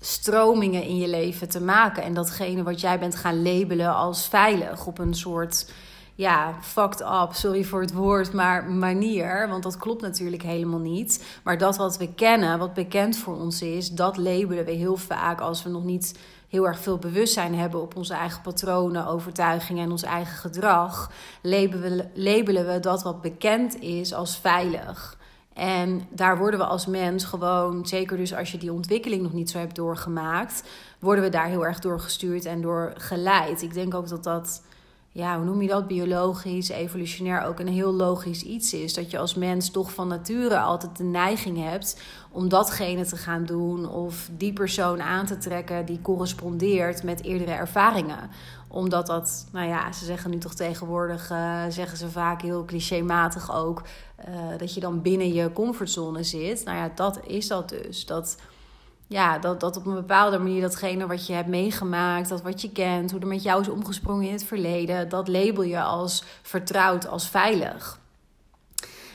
stromingen 0.00 0.82
in 0.82 0.96
je 0.96 1.08
leven 1.08 1.48
te 1.48 1.60
maken. 1.60 2.02
En 2.02 2.14
datgene 2.14 2.62
wat 2.62 2.80
jij 2.80 2.98
bent 2.98 3.16
gaan 3.16 3.42
labelen 3.42 3.94
als 3.94 4.28
veilig 4.28 4.86
op 4.86 4.98
een 4.98 5.14
soort 5.14 5.66
ja, 6.14 6.54
fucked 6.60 7.00
up, 7.00 7.28
sorry 7.32 7.64
voor 7.64 7.80
het 7.80 7.92
woord, 7.92 8.32
maar 8.32 8.64
manier. 8.64 9.48
Want 9.48 9.62
dat 9.62 9.76
klopt 9.76 10.02
natuurlijk 10.02 10.42
helemaal 10.42 10.78
niet. 10.78 11.24
Maar 11.44 11.58
dat 11.58 11.76
wat 11.76 11.96
we 11.96 12.14
kennen, 12.14 12.58
wat 12.58 12.74
bekend 12.74 13.16
voor 13.16 13.36
ons 13.36 13.62
is, 13.62 13.90
dat 13.90 14.16
labelen 14.16 14.64
we 14.64 14.70
heel 14.70 14.96
vaak 14.96 15.40
als 15.40 15.62
we 15.62 15.70
nog 15.70 15.84
niet 15.84 16.18
heel 16.48 16.66
erg 16.66 16.78
veel 16.78 16.98
bewustzijn 16.98 17.54
hebben 17.54 17.80
op 17.80 17.96
onze 17.96 18.14
eigen 18.14 18.42
patronen, 18.42 19.06
overtuigingen 19.06 19.84
en 19.84 19.90
ons 19.90 20.02
eigen 20.02 20.36
gedrag. 20.36 21.10
Labelen 21.42 22.10
we, 22.64 22.72
we 22.72 22.80
dat 22.80 23.02
wat 23.02 23.20
bekend 23.20 23.80
is 23.80 24.14
als 24.14 24.36
veilig. 24.36 25.16
En 25.54 26.06
daar 26.10 26.38
worden 26.38 26.60
we 26.60 26.66
als 26.66 26.86
mens 26.86 27.24
gewoon, 27.24 27.86
zeker 27.86 28.16
dus 28.16 28.34
als 28.34 28.52
je 28.52 28.58
die 28.58 28.72
ontwikkeling 28.72 29.22
nog 29.22 29.32
niet 29.32 29.50
zo 29.50 29.58
hebt 29.58 29.74
doorgemaakt, 29.74 30.62
worden 30.98 31.24
we 31.24 31.30
daar 31.30 31.46
heel 31.46 31.66
erg 31.66 31.78
door 31.78 32.00
gestuurd 32.00 32.44
en 32.44 32.60
door 32.60 32.92
geleid. 32.96 33.62
Ik 33.62 33.74
denk 33.74 33.94
ook 33.94 34.08
dat 34.08 34.24
dat 34.24 34.62
ja, 35.14 35.36
hoe 35.36 35.44
noem 35.44 35.62
je 35.62 35.68
dat, 35.68 35.86
biologisch, 35.86 36.68
evolutionair 36.68 37.42
ook 37.42 37.58
een 37.58 37.68
heel 37.68 37.92
logisch 37.92 38.42
iets 38.42 38.74
is. 38.74 38.94
Dat 38.94 39.10
je 39.10 39.18
als 39.18 39.34
mens 39.34 39.70
toch 39.70 39.92
van 39.92 40.08
nature 40.08 40.58
altijd 40.58 40.96
de 40.96 41.04
neiging 41.04 41.64
hebt 41.64 42.00
om 42.30 42.48
datgene 42.48 43.04
te 43.04 43.16
gaan 43.16 43.44
doen 43.44 43.88
of 43.88 44.28
die 44.36 44.52
persoon 44.52 45.02
aan 45.02 45.26
te 45.26 45.38
trekken 45.38 45.86
die 45.86 46.00
correspondeert 46.02 47.02
met 47.02 47.24
eerdere 47.24 47.52
ervaringen. 47.52 48.30
Omdat 48.68 49.06
dat, 49.06 49.46
nou 49.52 49.68
ja, 49.68 49.92
ze 49.92 50.04
zeggen 50.04 50.30
nu 50.30 50.38
toch 50.38 50.54
tegenwoordig, 50.54 51.30
uh, 51.30 51.62
zeggen 51.68 51.98
ze 51.98 52.10
vaak 52.10 52.42
heel 52.42 52.64
clichématig 52.64 53.54
ook, 53.54 53.82
uh, 54.28 54.58
dat 54.58 54.74
je 54.74 54.80
dan 54.80 55.02
binnen 55.02 55.32
je 55.32 55.52
comfortzone 55.52 56.22
zit. 56.22 56.64
Nou 56.64 56.76
ja, 56.76 56.90
dat 56.94 57.20
is 57.26 57.48
dat 57.48 57.68
dus. 57.68 58.06
Dat 58.06 58.36
ja, 59.12 59.38
dat, 59.38 59.60
dat 59.60 59.76
op 59.76 59.86
een 59.86 59.94
bepaalde 59.94 60.38
manier 60.38 60.60
datgene 60.60 61.06
wat 61.06 61.26
je 61.26 61.32
hebt 61.32 61.48
meegemaakt, 61.48 62.28
dat 62.28 62.42
wat 62.42 62.60
je 62.60 62.72
kent, 62.72 63.10
hoe 63.10 63.20
er 63.20 63.26
met 63.26 63.42
jou 63.42 63.60
is 63.60 63.68
omgesprongen 63.68 64.26
in 64.26 64.32
het 64.32 64.44
verleden, 64.44 65.08
dat 65.08 65.28
label 65.28 65.62
je 65.62 65.82
als 65.82 66.24
vertrouwd, 66.42 67.06
als 67.08 67.28
veilig. 67.28 68.00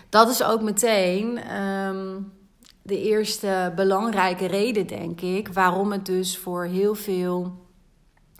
Dat 0.09 0.29
is 0.29 0.43
ook 0.43 0.61
meteen 0.61 1.55
um, 1.61 2.33
de 2.81 3.01
eerste 3.01 3.73
belangrijke 3.75 4.45
reden, 4.45 4.87
denk 4.87 5.21
ik, 5.21 5.47
waarom 5.47 5.91
het 5.91 6.05
dus 6.05 6.37
voor 6.37 6.65
heel 6.65 6.95
veel 6.95 7.66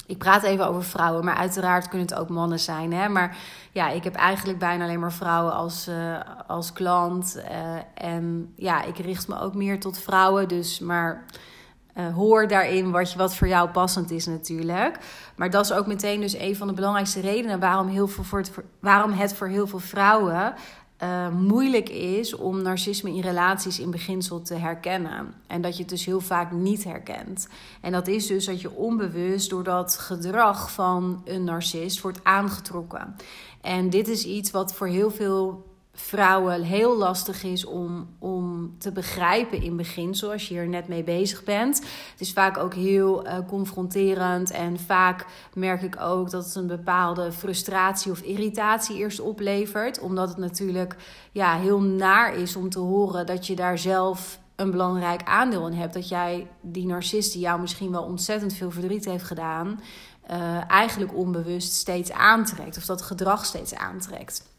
ik 0.08 0.18
praat 0.18 0.44
even 0.44 0.68
over 0.68 0.84
vrouwen, 0.84 1.26
maar 1.26 1.36
uiteraard 1.36 1.88
kunnen 1.88 2.08
het 2.08 2.18
ook 2.18 2.30
mannen 2.30 2.60
zijn. 2.60 2.94
Hè? 2.94 3.10
Maar 3.10 3.38
ja, 3.72 3.90
ik 3.90 4.04
heb 4.04 4.16
eigenlijk 4.16 4.60
bijna 4.60 4.84
alleen 4.84 5.00
maar 5.00 5.14
vrouwen 5.14 5.54
als, 5.54 5.88
uh, 5.88 6.20
als 6.48 6.74
klant. 6.74 7.38
Uh, 7.38 8.08
en 8.10 8.54
ja, 8.56 8.84
ik 8.84 8.98
richt 8.98 9.28
me 9.28 9.40
ook 9.40 9.54
meer 9.54 9.80
tot 9.80 10.00
vrouwen. 10.00 10.48
Dus 10.48 10.80
maar 10.80 11.26
uh, 11.98 12.14
hoor 12.14 12.48
daarin 12.48 12.92
wat, 12.92 13.14
wat 13.14 13.36
voor 13.36 13.48
jou 13.48 13.70
passend 13.70 14.12
is 14.12 14.26
natuurlijk. 14.26 15.00
Maar 15.36 15.50
dat 15.50 15.66
is 15.66 15.74
ook 15.74 15.88
meteen 15.88 16.22
dus 16.22 16.38
een 16.38 16.56
van 16.56 16.68
de 16.68 16.74
belangrijkste 16.74 17.20
redenen 17.20 17.60
waarom, 17.60 17.88
heel 17.88 18.08
veel 18.08 18.24
voor 18.24 18.40
het, 18.40 18.52
waarom 18.80 19.12
het 19.12 19.34
voor 19.34 19.48
heel 19.48 19.68
veel 19.68 19.80
vrouwen 19.80 20.54
uh, 21.04 21.30
moeilijk 21.30 21.90
is 21.90 22.36
om 22.36 22.62
narcisme 22.62 23.10
in 23.10 23.22
relaties 23.22 23.80
in 23.80 23.92
beginsel 23.92 24.42
te 24.42 24.54
herkennen. 24.54 25.34
En 25.48 25.62
dat 25.62 25.74
je 25.76 25.82
het 25.82 25.90
dus 25.90 26.06
heel 26.06 26.22
vaak 26.22 26.52
niet 26.52 26.84
herkent. 26.84 27.48
En 27.82 27.92
dat 27.92 28.08
is 28.08 28.28
dus 28.28 28.46
dat 28.46 28.62
je 28.62 28.72
onbewust 28.72 29.50
door 29.50 29.64
dat 29.64 29.98
gedrag 29.98 30.72
van 30.72 31.22
een 31.26 31.44
narcist 31.44 32.02
wordt 32.02 32.24
aangetrokken. 32.24 33.16
En 33.62 33.90
dit 33.90 34.08
is 34.08 34.26
iets 34.26 34.52
wat 34.52 34.74
voor 34.74 34.88
heel 34.88 35.12
veel 35.12 35.66
vrouwen 36.00 36.64
heel 36.64 36.98
lastig 36.98 37.44
is 37.44 37.66
om, 37.66 38.08
om 38.20 38.76
te 38.78 38.92
begrijpen 38.92 39.62
in 39.62 39.76
begin, 39.76 40.16
zoals 40.16 40.48
je 40.48 40.54
hier 40.54 40.68
net 40.68 40.88
mee 40.88 41.04
bezig 41.04 41.44
bent. 41.44 41.78
Het 42.12 42.20
is 42.20 42.34
vaak 42.34 42.58
ook 42.58 42.74
heel 42.74 43.26
uh, 43.26 43.38
confronterend 43.48 44.52
en 44.52 44.80
vaak 44.80 45.26
merk 45.54 45.82
ik 45.82 46.02
ook 46.02 46.30
dat 46.30 46.46
het 46.46 46.56
een 46.56 46.68
bepaalde 46.68 47.32
frustratie 47.32 48.12
of 48.12 48.22
irritatie 48.22 48.98
eerst 48.98 49.20
oplevert, 49.20 50.00
omdat 50.00 50.30
het 50.30 50.38
natuurlijk 50.38 50.96
ja, 51.32 51.58
heel 51.58 51.82
naar 51.82 52.36
is 52.36 52.56
om 52.56 52.70
te 52.70 52.80
horen 52.80 53.26
dat 53.26 53.48
je 53.48 53.56
daar 53.56 53.78
zelf 53.78 54.40
een 54.56 54.72
belangrijk 54.72 55.24
aandeel 55.24 55.68
in 55.68 55.78
hebt. 55.78 55.94
Dat 55.94 56.10
jij 56.10 56.48
die 56.62 56.86
narcist 56.86 57.32
die 57.32 57.42
jou 57.42 57.62
misschien 57.62 57.92
wel 57.92 58.04
ontzettend 58.04 58.54
veel 58.54 58.72
verdriet 58.72 59.06
heeft 59.06 59.24
gedaan, 59.24 59.80
uh, 60.32 60.72
eigenlijk 60.72 61.16
onbewust 61.16 61.74
steeds 61.74 62.12
aantrekt 62.12 62.78
of 62.78 62.86
dat 62.86 63.02
gedrag 63.02 63.46
steeds 63.46 63.76
aantrekt. 63.76 64.56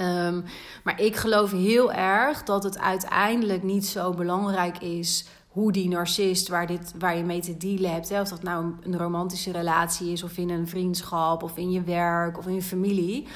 Um, 0.00 0.44
maar 0.84 1.00
ik 1.00 1.16
geloof 1.16 1.50
heel 1.50 1.92
erg 1.92 2.42
dat 2.42 2.62
het 2.62 2.78
uiteindelijk 2.78 3.62
niet 3.62 3.86
zo 3.86 4.12
belangrijk 4.12 4.78
is 4.78 5.26
hoe 5.48 5.72
die 5.72 5.88
narcist 5.88 6.48
waar, 6.48 6.66
dit, 6.66 6.92
waar 6.98 7.16
je 7.16 7.24
mee 7.24 7.40
te 7.40 7.56
dealen 7.56 7.92
hebt. 7.92 8.10
Of 8.10 8.28
dat 8.28 8.42
nou 8.42 8.74
een 8.82 8.98
romantische 8.98 9.52
relatie 9.52 10.12
is, 10.12 10.22
of 10.22 10.36
in 10.36 10.50
een 10.50 10.68
vriendschap, 10.68 11.42
of 11.42 11.56
in 11.56 11.70
je 11.70 11.82
werk, 11.82 12.38
of 12.38 12.46
in 12.46 12.54
je 12.54 12.62
familie. 12.62 13.26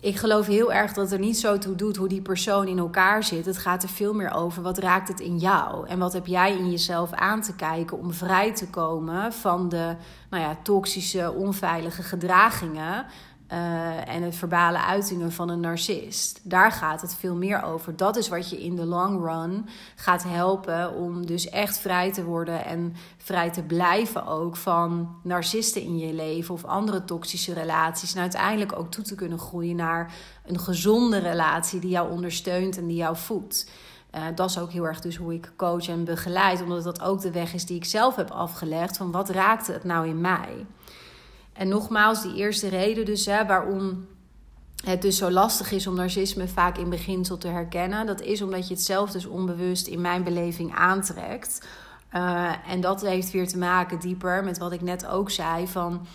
Ik 0.00 0.16
geloof 0.16 0.46
heel 0.46 0.72
erg 0.72 0.92
dat 0.92 1.04
het 1.04 1.12
er 1.12 1.26
niet 1.26 1.38
zo 1.38 1.58
toe 1.58 1.74
doet 1.74 1.96
hoe 1.96 2.08
die 2.08 2.22
persoon 2.22 2.66
in 2.66 2.78
elkaar 2.78 3.24
zit. 3.24 3.46
Het 3.46 3.58
gaat 3.58 3.82
er 3.82 3.88
veel 3.88 4.14
meer 4.14 4.34
over 4.34 4.62
wat 4.62 4.78
raakt 4.78 5.08
het 5.08 5.20
in 5.20 5.38
jou 5.38 5.88
en 5.88 5.98
wat 5.98 6.12
heb 6.12 6.26
jij 6.26 6.56
in 6.56 6.70
jezelf 6.70 7.12
aan 7.12 7.42
te 7.42 7.54
kijken 7.54 7.98
om 7.98 8.12
vrij 8.12 8.54
te 8.54 8.68
komen 8.68 9.32
van 9.32 9.68
de 9.68 9.96
nou 10.30 10.42
ja, 10.42 10.56
toxische, 10.62 11.32
onveilige 11.32 12.02
gedragingen 12.02 13.06
uh, 13.52 14.08
en 14.08 14.22
het 14.22 14.36
verbale 14.36 14.78
uitingen 14.78 15.32
van 15.32 15.48
een 15.48 15.60
narcist. 15.60 16.40
Daar 16.42 16.72
gaat 16.72 17.00
het 17.00 17.14
veel 17.14 17.34
meer 17.34 17.62
over. 17.62 17.96
Dat 17.96 18.16
is 18.16 18.28
wat 18.28 18.50
je 18.50 18.62
in 18.62 18.76
de 18.76 18.84
long 18.84 19.24
run 19.24 19.68
gaat 19.96 20.22
helpen 20.22 20.94
om 20.94 21.26
dus 21.26 21.48
echt 21.48 21.78
vrij 21.78 22.12
te 22.12 22.24
worden 22.24 22.64
en 22.64 22.94
vrij 23.16 23.50
te 23.50 23.62
blijven 23.62 24.26
ook 24.26 24.56
van 24.56 25.16
narcisten 25.22 25.82
in 25.82 25.98
je 25.98 26.12
leven 26.12 26.54
of 26.54 26.64
andere 26.64 27.04
toxische 27.04 27.52
relaties. 27.52 28.14
En 28.14 28.20
uiteindelijk 28.20 28.78
ook 28.78 28.90
toe 28.90 29.04
te 29.04 29.14
kunnen 29.14 29.38
groeien 29.38 29.76
naar 29.76 30.14
een 30.46 30.60
gezonde 30.60 31.18
relatie 31.18 31.80
die 31.80 31.90
jou 31.90 32.10
ondersteunt 32.10 32.76
en 32.76 32.86
die 32.86 32.96
jou 32.96 33.16
voedt. 33.16 33.70
Uh, 34.14 34.22
dat 34.34 34.50
is 34.50 34.58
ook 34.58 34.70
heel 34.70 34.86
erg 34.86 35.00
dus 35.00 35.16
hoe 35.16 35.34
ik 35.34 35.52
coach 35.56 35.88
en 35.88 36.04
begeleid, 36.04 36.62
omdat 36.62 36.84
dat 36.84 37.00
ook 37.00 37.20
de 37.20 37.30
weg 37.30 37.54
is 37.54 37.66
die 37.66 37.76
ik 37.76 37.84
zelf 37.84 38.16
heb 38.16 38.30
afgelegd 38.30 38.96
van 38.96 39.10
wat 39.10 39.30
raakte 39.30 39.72
het 39.72 39.84
nou 39.84 40.08
in 40.08 40.20
mij. 40.20 40.66
En 41.58 41.68
nogmaals, 41.68 42.22
die 42.22 42.34
eerste 42.34 42.68
reden 42.68 43.04
dus 43.04 43.26
hè, 43.26 43.46
waarom 43.46 44.06
het 44.84 45.02
dus 45.02 45.16
zo 45.16 45.30
lastig 45.30 45.72
is 45.72 45.86
om 45.86 45.94
narcisme 45.94 46.48
vaak 46.48 46.78
in 46.78 46.90
beginsel 46.90 47.38
te 47.38 47.48
herkennen, 47.48 48.06
dat 48.06 48.20
is 48.20 48.42
omdat 48.42 48.68
je 48.68 48.74
het 48.74 48.82
zelf 48.82 49.10
dus 49.10 49.26
onbewust 49.26 49.86
in 49.86 50.00
mijn 50.00 50.24
beleving 50.24 50.74
aantrekt. 50.74 51.66
Uh, 52.12 52.52
en 52.68 52.80
dat 52.80 53.00
heeft 53.00 53.30
weer 53.30 53.48
te 53.48 53.58
maken 53.58 54.00
dieper 54.00 54.44
met 54.44 54.58
wat 54.58 54.72
ik 54.72 54.80
net 54.80 55.06
ook 55.06 55.30
zei 55.30 55.68
van 55.68 56.06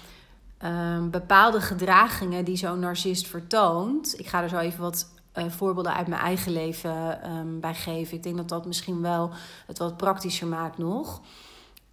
uh, 0.64 1.04
bepaalde 1.04 1.62
gedragingen 1.62 2.46
die 2.46 2.58
zo'n 2.58 2.80
narcist 2.80 3.28
vertoont. 3.28 4.20
Ik 4.20 4.28
ga 4.28 4.42
er 4.42 4.50
zo 4.50 4.58
even 4.58 4.82
wat 4.82 5.10
uh, 5.36 5.44
voorbeelden 5.50 5.94
uit 5.94 6.08
mijn 6.08 6.22
eigen 6.22 6.52
leven 6.52 7.30
um, 7.32 7.60
bij 7.60 7.76
geven. 7.76 8.18
Ik 8.18 8.24
denk 8.24 8.38
dat 8.38 8.50
dat 8.50 8.66
misschien 8.66 9.02
wel 9.02 9.32
het 9.68 9.78
wat 9.78 9.98
praktischer 9.98 10.48
maakt 10.48 10.78
nog. 10.78 11.22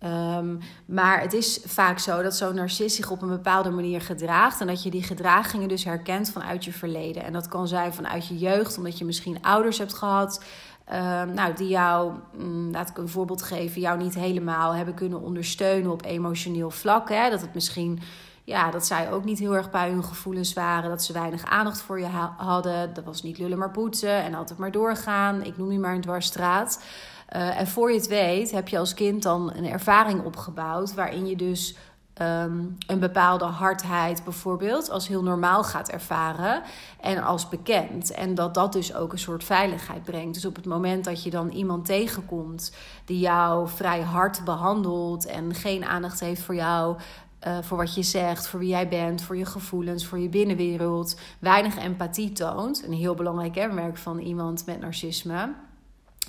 Um, 0.05 0.59
maar 0.87 1.21
het 1.21 1.33
is 1.33 1.61
vaak 1.65 1.99
zo 1.99 2.23
dat 2.23 2.37
zo'n 2.37 2.55
narcist 2.55 2.97
zich 2.97 3.11
op 3.11 3.23
een 3.23 3.29
bepaalde 3.29 3.71
manier 3.71 4.01
gedraagt. 4.01 4.61
En 4.61 4.67
dat 4.67 4.83
je 4.83 4.91
die 4.91 5.03
gedragingen 5.03 5.69
dus 5.69 5.85
herkent 5.85 6.31
vanuit 6.31 6.65
je 6.65 6.73
verleden. 6.73 7.25
En 7.25 7.33
dat 7.33 7.49
kan 7.49 7.69
zijn 7.69 7.95
vanuit 7.95 8.27
je 8.27 8.39
jeugd, 8.39 8.77
omdat 8.77 8.99
je 8.99 9.05
misschien 9.05 9.43
ouders 9.43 9.79
hebt 9.79 9.95
gehad. 9.95 10.45
Um, 10.93 11.35
nou, 11.35 11.55
die 11.55 11.69
jou, 11.69 12.13
um, 12.41 12.71
laat 12.71 12.89
ik 12.89 12.99
een 12.99 13.09
voorbeeld 13.09 13.43
geven, 13.43 13.81
jou 13.81 13.99
niet 13.99 14.15
helemaal 14.15 14.75
hebben 14.75 14.95
kunnen 14.95 15.21
ondersteunen 15.21 15.91
op 15.91 16.05
emotioneel 16.05 16.71
vlak. 16.71 17.09
Hè? 17.09 17.31
Dat 17.31 17.41
het 17.41 17.55
misschien, 17.55 18.01
ja, 18.45 18.71
dat 18.71 18.87
zij 18.87 19.13
ook 19.13 19.25
niet 19.25 19.39
heel 19.39 19.57
erg 19.57 19.71
bij 19.71 19.91
hun 19.91 20.05
gevoelens 20.05 20.53
waren. 20.53 20.91
Dat 20.91 21.05
ze 21.05 21.13
weinig 21.13 21.45
aandacht 21.45 21.81
voor 21.81 22.01
je 22.01 22.09
hadden. 22.37 22.95
Dat 22.95 23.05
was 23.05 23.23
niet 23.23 23.39
lullen 23.39 23.59
maar 23.59 23.71
poetsen 23.71 24.23
en 24.23 24.35
altijd 24.35 24.59
maar 24.59 24.73
doorgaan. 24.73 25.43
Ik 25.43 25.57
noem 25.57 25.73
je 25.73 25.79
maar 25.79 25.95
een 25.95 26.01
dwarsstraat. 26.01 26.81
Uh, 27.37 27.61
en 27.61 27.67
voor 27.67 27.91
je 27.91 27.97
het 27.97 28.09
weet, 28.09 28.51
heb 28.51 28.69
je 28.69 28.79
als 28.79 28.95
kind 28.95 29.23
dan 29.23 29.53
een 29.55 29.67
ervaring 29.67 30.25
opgebouwd 30.25 30.95
waarin 30.95 31.27
je 31.27 31.37
dus 31.37 31.75
um, 32.23 32.77
een 32.87 32.99
bepaalde 32.99 33.45
hardheid 33.45 34.25
bijvoorbeeld 34.25 34.91
als 34.91 35.09
heel 35.09 35.23
normaal 35.23 35.65
gaat 35.65 35.89
ervaren 35.89 36.63
en 37.01 37.23
als 37.23 37.49
bekend. 37.49 38.11
En 38.11 38.35
dat 38.35 38.55
dat 38.55 38.73
dus 38.73 38.95
ook 38.95 39.13
een 39.13 39.19
soort 39.19 39.45
veiligheid 39.45 40.03
brengt. 40.03 40.35
Dus 40.35 40.45
op 40.45 40.57
het 40.57 40.67
moment 40.67 41.05
dat 41.05 41.23
je 41.23 41.31
dan 41.31 41.51
iemand 41.51 41.85
tegenkomt 41.85 42.73
die 43.05 43.19
jou 43.19 43.69
vrij 43.69 44.01
hard 44.01 44.45
behandelt 44.45 45.27
en 45.27 45.55
geen 45.55 45.85
aandacht 45.85 46.21
heeft 46.21 46.43
voor 46.43 46.55
jou. 46.55 46.97
Uh, 47.47 47.59
voor 47.63 47.77
wat 47.77 47.95
je 47.95 48.03
zegt, 48.03 48.49
voor 48.49 48.59
wie 48.59 48.69
jij 48.69 48.89
bent, 48.89 49.23
voor 49.23 49.37
je 49.37 49.47
gevoelens, 49.47 50.07
voor 50.07 50.19
je 50.19 50.29
binnenwereld, 50.29 51.17
weinig 51.39 51.77
empathie 51.79 52.33
toont. 52.33 52.85
Een 52.87 52.93
heel 52.93 53.15
belangrijk 53.15 53.53
kenmerk 53.53 53.97
van 53.97 54.19
iemand 54.19 54.67
met 54.67 54.81
narcisme 54.81 55.53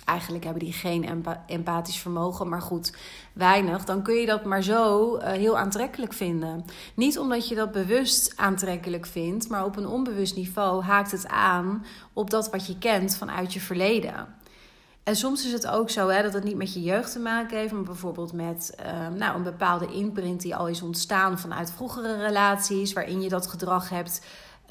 Eigenlijk 0.06 0.44
hebben 0.44 0.64
die 0.64 0.74
geen 0.74 1.26
empathisch 1.48 2.00
vermogen, 2.00 2.50
maar 2.50 2.62
goed, 2.62 2.94
weinig. 3.34 3.86
Dan 3.86 4.02
kun 4.02 4.16
je 4.16 4.26
dat 4.26 4.44
maar 4.44 4.64
zo 4.64 5.16
uh, 5.18 5.24
heel 5.24 5.58
aantrekkelijk 5.58 6.14
vinden. 6.14 6.66
Niet 6.96 7.20
omdat 7.20 7.48
je 7.48 7.56
dat 7.56 7.72
bewust 7.72 8.34
aantrekkelijk 8.36 9.06
vindt, 9.06 9.50
maar 9.50 9.66
op 9.66 9.78
een 9.78 9.88
onbewust 9.88 10.36
niveau 10.36 10.84
haakt 10.84 11.12
het 11.12 11.28
aan 11.28 11.86
op 12.14 12.30
dat 12.30 12.50
wat 12.50 12.68
je 12.68 12.78
kent 12.78 13.16
vanuit 13.16 13.54
je 13.54 13.60
verleden. 13.60 14.40
En 15.04 15.16
soms 15.16 15.46
is 15.46 15.52
het 15.52 15.68
ook 15.68 15.90
zo 15.90 16.08
hè, 16.08 16.22
dat 16.22 16.34
het 16.34 16.44
niet 16.44 16.56
met 16.56 16.74
je 16.74 16.82
jeugd 16.82 17.12
te 17.12 17.20
maken 17.20 17.58
heeft, 17.58 17.72
maar 17.72 17.84
bijvoorbeeld 17.84 18.34
met 18.34 18.76
uh, 18.80 19.08
nou, 19.18 19.36
een 19.36 19.44
bepaalde 19.44 19.88
imprint 19.94 20.42
die 20.42 20.56
al 20.56 20.68
is 20.68 20.82
ontstaan 20.82 21.40
vanuit 21.40 21.72
vroegere 21.72 22.18
relaties, 22.18 22.94
waarin 22.94 23.22
je 23.22 23.30
dat 23.30 23.48
gedrag 23.48 23.90
hebt 23.90 24.22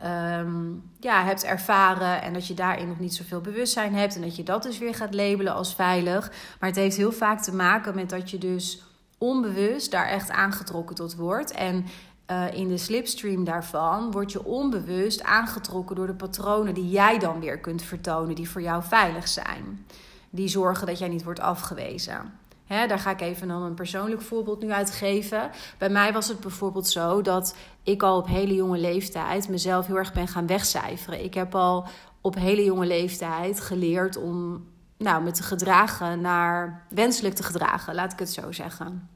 um, 0.04 0.90
ja, 1.00 1.24
hebt 1.24 1.44
ervaren 1.44 2.22
en 2.22 2.32
dat 2.32 2.46
je 2.46 2.54
daarin 2.54 2.88
nog 2.88 2.98
niet 2.98 3.14
zoveel 3.14 3.40
bewustzijn 3.40 3.94
hebt 3.94 4.14
en 4.14 4.20
dat 4.20 4.36
je 4.36 4.42
dat 4.42 4.62
dus 4.62 4.78
weer 4.78 4.94
gaat 4.94 5.14
labelen 5.14 5.54
als 5.54 5.74
veilig. 5.74 6.32
Maar 6.60 6.68
het 6.68 6.78
heeft 6.78 6.96
heel 6.96 7.12
vaak 7.12 7.40
te 7.40 7.54
maken 7.54 7.94
met 7.94 8.10
dat 8.10 8.30
je 8.30 8.38
dus 8.38 8.82
onbewust 9.18 9.90
daar 9.90 10.06
echt 10.06 10.30
aangetrokken 10.30 10.96
tot 10.96 11.14
wordt. 11.14 11.50
En 11.50 11.86
uh, 12.30 12.52
in 12.52 12.68
de 12.68 12.78
slipstream 12.78 13.44
daarvan 13.44 14.10
word 14.10 14.32
je 14.32 14.44
onbewust 14.44 15.22
aangetrokken 15.22 15.96
door 15.96 16.06
de 16.06 16.14
patronen 16.14 16.74
die 16.74 16.88
jij 16.88 17.18
dan 17.18 17.40
weer 17.40 17.58
kunt 17.58 17.82
vertonen, 17.82 18.34
die 18.34 18.50
voor 18.50 18.62
jou 18.62 18.82
veilig 18.82 19.28
zijn. 19.28 19.86
Die 20.30 20.48
zorgen 20.48 20.86
dat 20.86 20.98
jij 20.98 21.08
niet 21.08 21.24
wordt 21.24 21.40
afgewezen. 21.40 22.32
Daar 22.70 22.98
ga 22.98 23.10
ik 23.10 23.20
even 23.20 23.48
dan 23.48 23.62
een 23.62 23.74
persoonlijk 23.74 24.22
voorbeeld 24.22 24.62
nu 24.62 24.72
uit 24.72 24.90
geven. 24.90 25.50
Bij 25.78 25.88
mij 25.88 26.12
was 26.12 26.28
het 26.28 26.40
bijvoorbeeld 26.40 26.88
zo 26.88 27.22
dat 27.22 27.56
ik 27.82 28.02
al 28.02 28.16
op 28.16 28.26
hele 28.26 28.54
jonge 28.54 28.78
leeftijd 28.78 29.48
mezelf 29.48 29.86
heel 29.86 29.96
erg 29.96 30.12
ben 30.12 30.28
gaan 30.28 30.46
wegcijferen. 30.46 31.24
Ik 31.24 31.34
heb 31.34 31.54
al 31.54 31.86
op 32.20 32.34
hele 32.34 32.64
jonge 32.64 32.86
leeftijd 32.86 33.60
geleerd 33.60 34.16
om 34.16 34.66
nou, 34.96 35.22
me 35.22 35.30
te 35.30 35.42
gedragen 35.42 36.20
naar 36.20 36.86
wenselijk 36.88 37.34
te 37.34 37.42
gedragen, 37.42 37.94
laat 37.94 38.12
ik 38.12 38.18
het 38.18 38.30
zo 38.30 38.52
zeggen. 38.52 39.08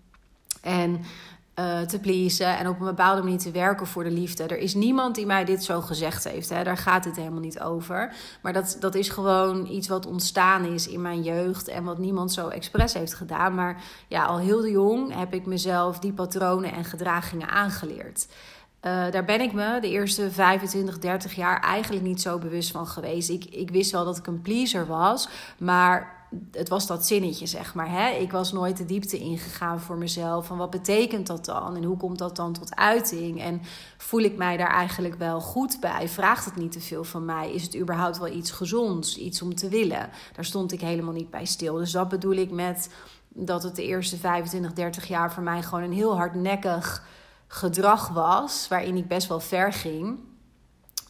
En 0.63 1.01
uh, 1.59 1.81
te 1.81 2.01
pleasen 2.01 2.59
en 2.59 2.69
op 2.69 2.81
een 2.81 2.87
bepaalde 2.87 3.23
manier 3.23 3.39
te 3.39 3.51
werken 3.51 3.87
voor 3.87 4.05
de 4.05 4.11
liefde. 4.11 4.43
Er 4.43 4.59
is 4.59 4.75
niemand 4.75 5.15
die 5.15 5.27
mij 5.27 5.45
dit 5.45 5.65
zo 5.65 5.81
gezegd 5.81 6.25
heeft. 6.25 6.49
Hè. 6.49 6.65
Daar 6.65 6.77
gaat 6.77 7.05
het 7.05 7.17
helemaal 7.17 7.41
niet 7.41 7.61
over. 7.61 8.15
Maar 8.43 8.53
dat, 8.53 8.77
dat 8.81 8.95
is 8.95 9.09
gewoon 9.09 9.67
iets 9.67 9.89
wat 9.89 10.07
ontstaan 10.07 10.65
is 10.65 10.89
in 10.89 11.03
mijn 11.03 11.23
jeugd 11.23 11.69
en 11.69 11.85
wat 11.85 11.99
niemand 11.99 12.33
zo 12.33 12.49
expres 12.49 12.93
heeft 12.93 13.15
gedaan. 13.15 13.55
Maar 13.55 13.83
ja, 14.09 14.25
al 14.25 14.39
heel 14.39 14.67
jong 14.67 15.15
heb 15.15 15.35
ik 15.35 15.47
mezelf 15.47 15.99
die 15.99 16.13
patronen 16.13 16.73
en 16.73 16.85
gedragingen 16.85 17.49
aangeleerd. 17.49 18.27
Uh, 18.87 19.11
daar 19.11 19.25
ben 19.25 19.41
ik 19.41 19.53
me 19.53 19.79
de 19.81 19.91
eerste 19.91 20.31
25, 20.31 20.99
30 20.99 21.35
jaar 21.35 21.61
eigenlijk 21.61 22.05
niet 22.05 22.21
zo 22.21 22.39
bewust 22.39 22.71
van 22.71 22.87
geweest. 22.87 23.31
Ik, 23.31 23.45
ik 23.45 23.71
wist 23.71 23.91
wel 23.91 24.05
dat 24.05 24.19
ik 24.19 24.27
een 24.27 24.43
pleaser 24.43 24.87
was, 24.87 25.29
maar 25.59 26.24
het 26.53 26.69
was 26.69 26.87
dat 26.87 27.07
zinnetje, 27.07 27.47
zeg 27.47 27.75
maar. 27.75 27.91
Hè? 27.91 28.11
Ik 28.11 28.33
was 28.33 28.53
nooit 28.53 28.77
de 28.77 28.85
diepte 28.85 29.19
ingegaan 29.19 29.81
voor 29.81 29.97
mezelf. 29.97 30.47
Van 30.47 30.59
wat 30.59 30.71
betekent 30.71 31.27
dat 31.27 31.45
dan? 31.45 31.77
En 31.77 31.85
hoe 31.85 31.97
komt 31.97 32.19
dat 32.19 32.37
dan 32.37 32.53
tot 32.53 32.77
uiting? 32.77 33.41
En 33.41 33.63
voel 33.97 34.21
ik 34.21 34.37
mij 34.37 34.57
daar 34.57 34.71
eigenlijk 34.71 35.15
wel 35.15 35.41
goed 35.41 35.81
bij? 35.81 36.09
Vraagt 36.09 36.45
het 36.45 36.57
niet 36.57 36.73
te 36.73 36.81
veel 36.81 37.05
van 37.05 37.25
mij? 37.25 37.53
Is 37.53 37.63
het 37.63 37.77
überhaupt 37.77 38.19
wel 38.19 38.33
iets 38.33 38.51
gezonds? 38.51 39.19
Iets 39.19 39.43
om 39.43 39.55
te 39.55 39.69
willen? 39.69 40.11
Daar 40.33 40.45
stond 40.45 40.73
ik 40.73 40.81
helemaal 40.81 41.13
niet 41.13 41.31
bij 41.31 41.45
stil. 41.45 41.75
Dus 41.75 41.91
dat 41.91 42.09
bedoel 42.09 42.35
ik 42.35 42.51
met 42.51 42.91
dat 43.29 43.63
het 43.63 43.77
de 43.77 43.85
eerste 43.85 44.17
25, 44.17 44.73
30 44.73 45.09
jaar 45.09 45.33
voor 45.33 45.43
mij 45.43 45.63
gewoon 45.63 45.85
een 45.85 45.93
heel 45.93 46.17
hardnekkig 46.17 47.07
gedrag 47.47 48.09
was. 48.09 48.69
Waarin 48.69 48.97
ik 48.97 49.09
best 49.09 49.29
wel 49.29 49.41
ver 49.41 49.73
ging. 49.73 50.19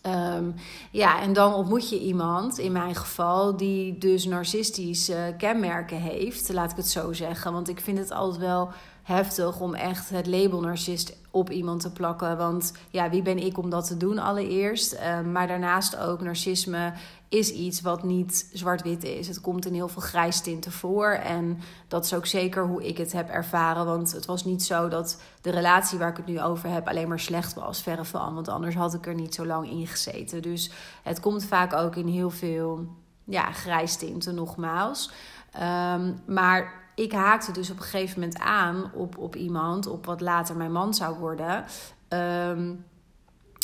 Ehm, 0.05 0.51
ja, 0.91 1.21
en 1.21 1.33
dan 1.33 1.55
ontmoet 1.55 1.89
je 1.89 2.01
iemand, 2.01 2.59
in 2.59 2.73
mijn 2.73 2.95
geval, 2.95 3.57
die 3.57 3.99
dus 3.99 4.25
narcistische 4.25 5.35
kenmerken 5.39 6.01
heeft, 6.01 6.53
laat 6.53 6.71
ik 6.71 6.77
het 6.77 6.89
zo 6.89 7.13
zeggen. 7.13 7.53
Want 7.53 7.69
ik 7.69 7.81
vind 7.81 7.99
het 7.99 8.11
altijd 8.11 8.41
wel 8.41 8.71
heftig 9.03 9.61
om 9.61 9.75
echt 9.75 10.11
het 10.11 10.27
label 10.27 10.61
narcist 10.61 11.17
op 11.31 11.51
iemand 11.51 11.81
te 11.81 11.93
plakken. 11.93 12.37
Want 12.37 12.73
ja, 12.91 13.11
wie 13.11 13.23
ben 13.23 13.39
ik 13.39 13.59
om 13.59 13.71
dat 13.71 13.87
te 13.87 13.97
doen 13.97 14.19
allereerst? 14.19 14.93
Ehm, 14.93 15.33
maar 15.33 15.47
daarnaast 15.47 15.97
ook, 15.97 16.21
narcisme 16.21 16.93
is 17.35 17.53
iets 17.53 17.81
wat 17.81 18.03
niet 18.03 18.49
zwart-wit 18.53 19.05
is. 19.05 19.29
Het 19.29 19.41
komt 19.41 19.67
in 19.67 19.75
heel 19.75 19.89
veel 19.89 20.03
grijstinten 20.03 20.73
voor. 20.73 21.11
En 21.11 21.59
dat 21.89 22.05
is 22.05 22.15
ook 22.15 22.27
zeker 22.27 22.67
hoe 22.67 22.87
ik 22.87 22.99
het 22.99 23.13
heb 23.13 23.29
ervaren. 23.29 23.87
Want 23.87 24.13
het 24.13 24.27
was 24.27 24.45
niet 24.45 24.63
zo 24.63 24.89
dat 24.89 25.21
de 25.41 25.51
relatie 25.51 25.99
waar 25.99 26.11
ik 26.11 26.17
het 26.17 26.27
nu 26.27 26.41
over 26.41 26.69
heb 26.69 26.89
alleen 26.89 27.09
maar 27.09 27.21
slecht 27.21 27.55
was. 27.55 27.83
Verre 27.83 28.05
van, 28.05 28.35
want 28.35 28.49
anders 28.49 28.75
had 28.75 28.95
ik 28.95 29.07
er 29.07 29.15
niet 29.15 29.35
zo 29.35 29.47
lang 29.47 29.71
in 29.71 29.87
gezeten. 29.87 30.43
Dus 30.43 30.71
het 31.03 31.21
komt 31.21 31.45
vaak 31.45 31.73
ook 31.73 31.97
in 31.97 32.07
heel 32.07 32.31
veel 32.31 32.87
ja, 33.25 33.53
grijstinten, 33.53 34.35
nogmaals. 34.35 35.11
Ehm, 35.53 36.13
maar 36.27 36.83
ik 36.95 37.13
haakte 37.13 37.53
dus 37.53 37.71
op 37.71 37.77
een 37.77 37.83
gegeven 37.83 38.21
moment 38.21 38.39
aan 38.39 38.91
op, 38.93 39.19
op 39.19 39.37
iemand, 39.37 39.87
op 39.87 40.07
wat 40.07 40.21
later 40.21 40.57
mijn 40.57 40.73
man 40.73 40.95
zou 40.95 41.19
worden. 41.19 41.65
Ehm, 42.09 42.73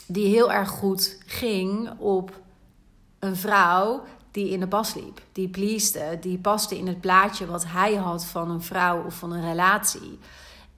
die 0.06 0.26
heel 0.26 0.52
erg 0.52 0.68
goed 0.68 1.22
ging 1.26 1.90
op 1.98 2.40
een 3.20 3.36
vrouw 3.36 4.02
die 4.30 4.50
in 4.50 4.60
de 4.60 4.68
pas 4.68 4.94
liep. 4.94 5.20
Die 5.32 5.48
pleaste, 5.48 6.18
die 6.20 6.38
paste 6.38 6.78
in 6.78 6.86
het 6.86 7.00
plaatje 7.00 7.46
wat 7.46 7.64
hij 7.66 7.94
had 7.94 8.24
van 8.24 8.50
een 8.50 8.62
vrouw 8.62 9.04
of 9.04 9.14
van 9.14 9.32
een 9.32 9.48
relatie. 9.48 10.18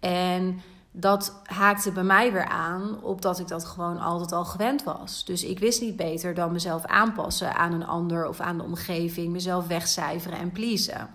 En 0.01 0.61
dat 0.91 1.41
haakte 1.45 1.93
bij 1.93 2.03
mij 2.03 2.33
weer 2.33 2.49
aan 2.49 3.03
op 3.03 3.23
dat 3.23 3.39
ik 3.39 3.49
dat 3.49 3.65
gewoon 3.65 3.99
altijd 3.99 4.33
al 4.33 4.45
gewend 4.45 4.83
was. 4.83 5.25
Dus 5.25 5.45
ik 5.45 5.59
wist 5.59 5.81
niet 5.81 5.97
beter 5.97 6.35
dan 6.35 6.53
mezelf 6.53 6.85
aanpassen 6.85 7.55
aan 7.55 7.73
een 7.73 7.87
ander 7.87 8.29
of 8.29 8.41
aan 8.41 8.59
de 8.59 8.65
omgeving, 8.65 9.33
mezelf 9.33 9.67
wegcijferen 9.67 10.39
en 10.39 10.53
pleasen. 10.53 11.11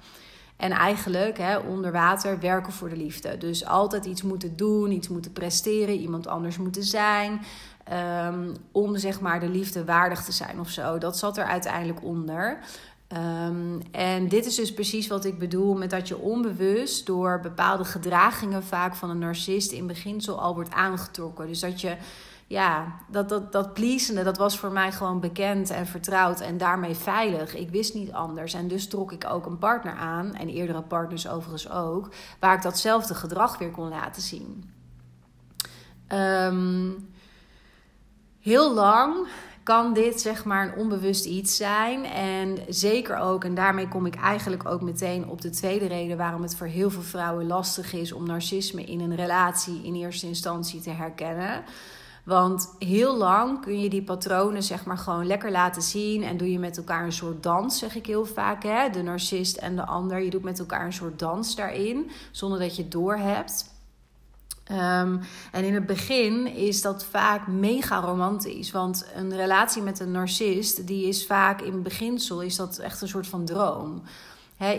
En 0.55 0.71
eigenlijk 0.71 1.37
hè, 1.37 1.57
onder 1.57 1.91
water 1.91 2.39
werken 2.39 2.73
voor 2.73 2.89
de 2.89 2.97
liefde. 2.97 3.37
Dus 3.37 3.65
altijd 3.65 4.05
iets 4.05 4.21
moeten 4.21 4.55
doen, 4.55 4.91
iets 4.91 5.07
moeten 5.07 5.33
presteren, 5.33 5.95
iemand 5.95 6.27
anders 6.27 6.57
moeten 6.57 6.83
zijn. 6.83 7.41
Um, 7.93 8.55
om 8.71 8.97
zeg 8.97 9.19
maar 9.19 9.39
de 9.39 9.49
liefde 9.49 9.85
waardig 9.85 10.23
te 10.23 10.31
zijn 10.31 10.59
of 10.59 10.69
zo. 10.69 10.97
Dat 10.97 11.17
zat 11.17 11.37
er 11.37 11.45
uiteindelijk 11.45 12.03
onder. 12.03 12.59
Um, 13.47 13.81
en 13.91 14.29
dit 14.29 14.45
is 14.45 14.55
dus 14.55 14.73
precies 14.73 15.07
wat 15.07 15.25
ik 15.25 15.39
bedoel 15.39 15.75
met 15.75 15.89
dat 15.89 16.07
je 16.07 16.17
onbewust 16.17 17.05
door 17.05 17.39
bepaalde 17.39 17.85
gedragingen 17.85 18.63
vaak 18.63 18.95
van 18.95 19.09
een 19.09 19.19
narcist 19.19 19.71
in 19.71 19.87
beginsel 19.87 20.41
al 20.41 20.53
wordt 20.53 20.71
aangetrokken. 20.71 21.47
Dus 21.47 21.59
dat 21.59 21.81
je 21.81 21.97
ja, 22.47 22.95
dat, 23.09 23.29
dat, 23.29 23.51
dat 23.51 23.73
pleasende, 23.73 24.23
dat 24.23 24.37
was 24.37 24.59
voor 24.59 24.71
mij 24.71 24.91
gewoon 24.91 25.19
bekend 25.19 25.69
en 25.69 25.87
vertrouwd 25.87 26.39
en 26.39 26.57
daarmee 26.57 26.95
veilig. 26.95 27.55
Ik 27.55 27.69
wist 27.69 27.93
niet 27.93 28.11
anders. 28.11 28.53
En 28.53 28.67
dus 28.67 28.87
trok 28.87 29.11
ik 29.11 29.25
ook 29.29 29.45
een 29.45 29.57
partner 29.57 29.93
aan, 29.93 30.33
en 30.33 30.49
eerdere 30.49 30.81
partners 30.81 31.27
overigens 31.27 31.69
ook, 31.71 32.09
waar 32.39 32.55
ik 32.55 32.61
datzelfde 32.61 33.15
gedrag 33.15 33.57
weer 33.57 33.71
kon 33.71 33.89
laten 33.89 34.21
zien. 34.21 34.71
Um, 36.13 37.09
heel 38.47 38.73
lang 38.73 39.27
kan 39.63 39.93
dit 39.93 40.21
zeg 40.21 40.45
maar 40.45 40.67
een 40.67 40.79
onbewust 40.79 41.25
iets 41.25 41.55
zijn. 41.55 42.05
En 42.05 42.57
zeker 42.67 43.17
ook, 43.17 43.43
en 43.43 43.55
daarmee 43.55 43.87
kom 43.87 44.05
ik 44.05 44.15
eigenlijk 44.15 44.65
ook 44.69 44.81
meteen 44.81 45.27
op 45.29 45.41
de 45.41 45.49
tweede 45.49 45.87
reden 45.87 46.17
waarom 46.17 46.41
het 46.41 46.55
voor 46.55 46.67
heel 46.67 46.89
veel 46.89 47.01
vrouwen 47.01 47.47
lastig 47.47 47.93
is 47.93 48.11
om 48.11 48.25
narcisme 48.25 48.83
in 48.83 48.99
een 48.99 49.15
relatie 49.15 49.83
in 49.83 49.95
eerste 49.95 50.27
instantie 50.27 50.81
te 50.81 50.89
herkennen. 50.89 51.63
Want 52.23 52.75
heel 52.79 53.17
lang 53.17 53.61
kun 53.61 53.79
je 53.79 53.89
die 53.89 54.03
patronen 54.03 54.63
zeg 54.63 54.85
maar 54.85 54.97
gewoon 54.97 55.27
lekker 55.27 55.51
laten 55.51 55.81
zien. 55.81 56.23
En 56.23 56.37
doe 56.37 56.51
je 56.51 56.59
met 56.59 56.77
elkaar 56.77 57.03
een 57.03 57.11
soort 57.11 57.43
dans, 57.43 57.77
zeg 57.77 57.95
ik 57.95 58.05
heel 58.05 58.25
vaak. 58.25 58.63
Hè? 58.63 58.89
De 58.89 59.01
narcist 59.01 59.57
en 59.57 59.75
de 59.75 59.85
ander. 59.85 60.23
Je 60.23 60.29
doet 60.29 60.43
met 60.43 60.59
elkaar 60.59 60.85
een 60.85 60.93
soort 60.93 61.19
dans 61.19 61.55
daarin. 61.55 62.11
Zonder 62.31 62.59
dat 62.59 62.75
je 62.75 62.81
het 62.81 62.91
doorhebt. 62.91 63.76
Um, 64.71 65.19
en 65.51 65.63
in 65.63 65.73
het 65.73 65.85
begin 65.85 66.47
is 66.47 66.81
dat 66.81 67.05
vaak 67.05 67.47
mega 67.47 67.99
romantisch. 67.99 68.71
Want 68.71 69.05
een 69.15 69.35
relatie 69.35 69.81
met 69.81 69.99
een 69.99 70.11
narcist, 70.11 70.87
die 70.87 71.07
is 71.07 71.25
vaak 71.25 71.61
in 71.61 71.81
beginsel 71.81 72.41
is 72.41 72.55
dat 72.55 72.77
echt 72.77 73.01
een 73.01 73.07
soort 73.07 73.27
van 73.27 73.45
droom. 73.45 74.01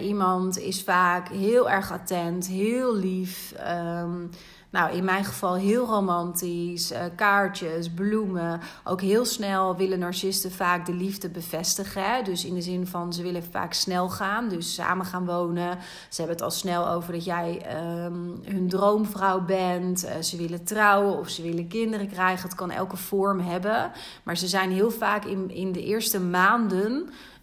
Iemand 0.03 0.59
is 0.59 0.83
vaak 0.83 1.29
heel 1.29 1.71
erg 1.71 1.93
attent, 1.93 2.47
heel 2.47 2.97
lief. 2.97 3.55
Um, 4.01 4.31
nou, 4.71 4.93
in 4.93 5.05
mijn 5.05 5.25
geval 5.25 5.55
heel 5.55 5.87
romantisch. 5.87 6.93
Uh, 6.93 6.99
kaartjes, 7.17 7.91
bloemen. 7.91 8.61
Ook 8.85 9.01
heel 9.01 9.25
snel 9.25 9.77
willen 9.77 9.99
narcisten 9.99 10.51
vaak 10.51 10.87
de 10.87 10.93
liefde 10.95 11.29
bevestigen. 11.29 12.25
Dus 12.25 12.45
in 12.45 12.55
de 12.55 12.63
zin 12.63 12.87
van 12.87 13.13
ze 13.13 13.23
willen 13.23 13.45
vaak 13.45 13.73
snel 13.73 14.09
gaan. 14.09 14.49
Dus 14.49 14.75
samen 14.75 15.07
gaan 15.07 15.27
wonen. 15.27 15.79
Ze 16.09 16.17
hebben 16.17 16.37
het 16.37 16.45
al 16.45 16.51
snel 16.51 16.89
over 16.89 17.13
dat 17.13 17.25
jij 17.25 17.63
um, 18.05 18.41
hun 18.45 18.69
droomvrouw 18.69 19.41
bent. 19.41 20.05
Uh, 20.05 20.11
ze 20.23 20.37
willen 20.37 20.65
trouwen 20.65 21.19
of 21.19 21.29
ze 21.29 21.43
willen 21.43 21.69
kinderen 21.69 22.09
krijgen. 22.09 22.49
Het 22.49 22.59
kan 22.59 22.71
elke 22.71 22.97
vorm 22.97 23.41
hebben. 23.41 23.91
Maar 24.23 24.37
ze 24.37 24.49
zijn 24.49 24.71
heel 24.71 24.91
vaak 24.91 25.25
in, 25.25 25.51
in 25.51 25.73
de 25.73 25.85
eerste 25.85 26.21
maanden. 26.21 26.93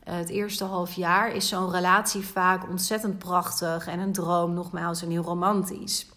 Uh, 0.08 0.16
het 0.16 0.30
eerste 0.30 0.64
half 0.64 0.94
jaar 0.94 1.32
is 1.32 1.48
zo'n 1.48 1.72
relatie 1.72 2.22
vaak 2.22 2.70
ontzettend 2.70 3.18
prachtig 3.18 3.88
en 3.88 4.00
een 4.00 4.12
droom, 4.12 4.54
nogmaals, 4.54 5.02
en 5.02 5.10
heel 5.10 5.24
romantisch 5.24 6.14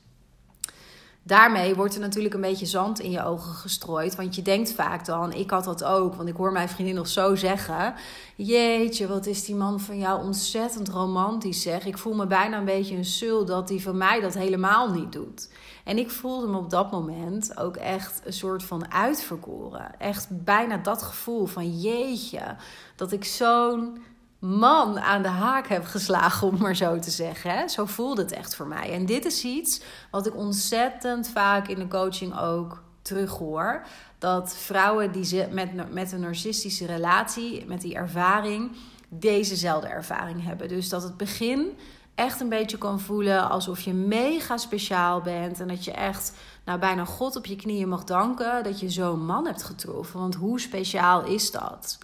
daarmee 1.29 1.75
wordt 1.75 1.95
er 1.95 2.01
natuurlijk 2.01 2.35
een 2.35 2.41
beetje 2.41 2.67
zand 2.67 3.01
in 3.01 3.11
je 3.11 3.25
ogen 3.25 3.55
gestrooid. 3.55 4.15
Want 4.15 4.35
je 4.35 4.43
denkt 4.43 4.73
vaak 4.73 5.05
dan, 5.05 5.33
ik 5.33 5.51
had 5.51 5.65
dat 5.65 5.85
ook. 5.85 6.15
Want 6.15 6.29
ik 6.29 6.37
hoor 6.37 6.53
mijn 6.53 6.69
vriendin 6.69 6.95
nog 6.95 7.09
zo 7.09 7.35
zeggen. 7.35 7.95
Jeetje, 8.37 9.07
wat 9.07 9.27
is 9.27 9.45
die 9.45 9.55
man 9.55 9.81
van 9.81 9.99
jou 9.99 10.23
ontzettend 10.23 10.89
romantisch 10.89 11.63
zeg. 11.63 11.87
Ik 11.87 11.99
voel 11.99 12.15
me 12.15 12.27
bijna 12.27 12.59
een 12.59 12.65
beetje 12.65 12.97
een 12.97 13.05
sul 13.05 13.45
dat 13.45 13.69
die 13.69 13.83
van 13.83 13.97
mij 13.97 14.21
dat 14.21 14.35
helemaal 14.35 14.91
niet 14.91 15.13
doet. 15.13 15.51
En 15.85 15.99
ik 15.99 16.11
voelde 16.11 16.47
me 16.47 16.57
op 16.57 16.71
dat 16.71 16.91
moment 16.91 17.59
ook 17.59 17.77
echt 17.77 18.21
een 18.25 18.33
soort 18.33 18.63
van 18.63 18.93
uitverkoren. 18.93 19.99
Echt 19.99 20.45
bijna 20.45 20.77
dat 20.77 21.03
gevoel 21.03 21.47
van 21.47 21.81
jeetje, 21.81 22.57
dat 22.97 23.13
ik 23.13 23.25
zo'n 23.25 23.99
man 24.39 24.99
aan 25.01 25.23
de 25.23 25.29
haak 25.29 25.67
heb 25.69 25.85
geslagen, 25.85 26.49
om 26.49 26.59
maar 26.59 26.77
zo 26.77 26.99
te 26.99 27.11
zeggen. 27.11 27.51
Hè? 27.51 27.69
Zo 27.69 27.85
voelde 27.85 28.23
het 28.23 28.33
echt 28.33 28.55
voor 28.55 28.67
mij. 28.67 28.93
En 28.93 29.07
dit 29.07 29.25
is 29.25 29.45
iets 29.45 29.81
wat 30.11 30.27
ik 30.27 30.37
ontzettend 30.37 31.29
vaak 31.29 31.69
in 31.69 31.79
de 31.79 31.89
coaching 31.89 32.39
ook 32.39 32.83
terughoor. 33.03 33.87
Dat 34.19 34.57
vrouwen 34.57 35.13
die 35.13 35.47
met, 35.51 35.93
met 35.93 36.13
een 36.13 36.21
narcistische 36.21 36.87
relatie, 36.87 37.65
met 37.67 37.81
die 37.81 37.95
ervaring, 37.95 38.77
dezezelfde 39.09 39.89
ervaring 39.89 40.45
hebben. 40.45 40.69
Dus 40.69 40.89
dat 40.89 41.03
het 41.03 41.17
begin 41.17 41.77
echt 42.15 42.41
een 42.41 42.49
beetje 42.49 42.79
kan 42.79 43.01
voelen 43.01 43.51
alsof 43.51 43.81
je 43.81 43.93
mega 43.93 44.57
speciaal 44.57 45.21
bent. 45.21 45.61
En 45.61 45.69
dat 45.69 45.85
je 45.85 45.93
echt 45.93 46.33
nou, 46.65 46.79
bijna 46.79 47.05
God 47.05 47.37
op 47.37 47.47
je 47.47 47.57
knieën 47.57 47.89
mag 47.89 48.05
danken 48.05 48.65
dat 48.65 48.81
je 48.81 48.91
zo'n 48.91 49.27
man 49.27 49.47
hebt 49.47 49.63
getroffen. 49.63 50.21
Want 50.21 50.35
hoe 50.35 50.61
speciaal 50.61 51.25
is 51.25 51.51
dat? 51.51 51.99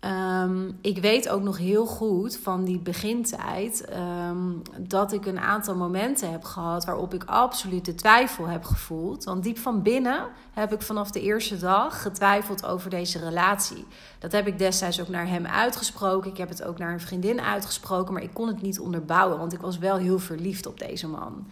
Ehm, 0.00 0.70
ik 0.80 0.98
weet 0.98 1.28
ook 1.28 1.42
nog 1.42 1.58
heel 1.58 1.86
goed 1.86 2.36
van 2.36 2.64
die 2.64 2.78
begintijd 2.78 3.84
ehm, 3.84 4.52
dat 4.78 5.12
ik 5.12 5.26
een 5.26 5.38
aantal 5.38 5.74
momenten 5.74 6.30
heb 6.30 6.44
gehad 6.44 6.84
waarop 6.84 7.14
ik 7.14 7.24
absoluut 7.24 7.84
de 7.84 7.94
twijfel 7.94 8.46
heb 8.46 8.64
gevoeld. 8.64 9.24
Want 9.24 9.42
diep 9.42 9.58
van 9.58 9.82
binnen 9.82 10.28
heb 10.52 10.72
ik 10.72 10.82
vanaf 10.82 11.10
de 11.10 11.20
eerste 11.20 11.58
dag 11.58 12.02
getwijfeld 12.02 12.66
over 12.66 12.90
deze 12.90 13.18
relatie. 13.18 13.84
Dat 14.18 14.32
heb 14.32 14.46
ik 14.46 14.58
destijds 14.58 15.00
ook 15.00 15.08
naar 15.08 15.28
hem 15.28 15.46
uitgesproken. 15.46 16.30
Ik 16.30 16.36
heb 16.36 16.48
het 16.48 16.64
ook 16.64 16.78
naar 16.78 16.92
een 16.92 17.00
vriendin 17.00 17.40
uitgesproken, 17.40 18.12
maar 18.12 18.22
ik 18.22 18.34
kon 18.34 18.48
het 18.48 18.62
niet 18.62 18.80
onderbouwen, 18.80 19.38
want 19.38 19.52
ik 19.52 19.60
was 19.60 19.78
wel 19.78 19.96
heel 19.96 20.18
verliefd 20.18 20.66
op 20.66 20.78
deze 20.78 21.08
man. 21.08 21.46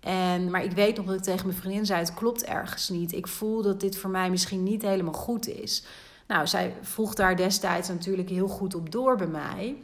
En, 0.00 0.50
maar 0.50 0.64
ik 0.64 0.72
weet 0.72 0.96
nog 0.96 1.06
dat 1.06 1.14
ik 1.14 1.22
tegen 1.22 1.46
mijn 1.46 1.58
vriendin 1.58 1.86
zei: 1.86 2.00
het 2.00 2.14
klopt 2.14 2.44
ergens 2.44 2.88
niet. 2.88 3.12
Ik 3.12 3.26
voel 3.26 3.62
dat 3.62 3.80
dit 3.80 3.96
voor 3.96 4.10
mij 4.10 4.30
misschien 4.30 4.62
niet 4.62 4.82
helemaal 4.82 5.12
goed 5.12 5.48
is. 5.48 5.84
Nou, 6.32 6.46
zij 6.46 6.76
vroeg 6.80 7.14
daar 7.14 7.36
destijds 7.36 7.88
natuurlijk 7.88 8.28
heel 8.28 8.48
goed 8.48 8.74
op 8.74 8.90
door 8.90 9.16
bij 9.16 9.26
mij. 9.26 9.76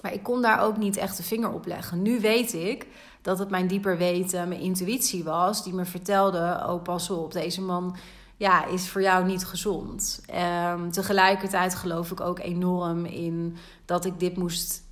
Maar 0.00 0.12
ik 0.12 0.22
kon 0.22 0.42
daar 0.42 0.60
ook 0.60 0.76
niet 0.76 0.96
echt 0.96 1.16
de 1.16 1.22
vinger 1.22 1.52
op 1.52 1.66
leggen. 1.66 2.02
Nu 2.02 2.20
weet 2.20 2.52
ik 2.52 2.86
dat 3.20 3.38
het 3.38 3.50
mijn 3.50 3.66
dieper 3.66 3.96
weten, 3.96 4.48
mijn 4.48 4.60
intuïtie 4.60 5.24
was, 5.24 5.64
die 5.64 5.74
me 5.74 5.84
vertelde: 5.84 6.64
Oh, 6.66 6.82
pas 6.82 7.10
op, 7.10 7.32
deze 7.32 7.60
man 7.60 7.96
ja, 8.36 8.66
is 8.66 8.88
voor 8.88 9.02
jou 9.02 9.24
niet 9.24 9.44
gezond. 9.44 10.20
Um, 10.74 10.90
tegelijkertijd 10.90 11.74
geloof 11.74 12.10
ik 12.10 12.20
ook 12.20 12.38
enorm 12.38 13.04
in 13.04 13.56
dat 13.84 14.04
ik 14.04 14.20
dit 14.20 14.36
moest 14.36 14.82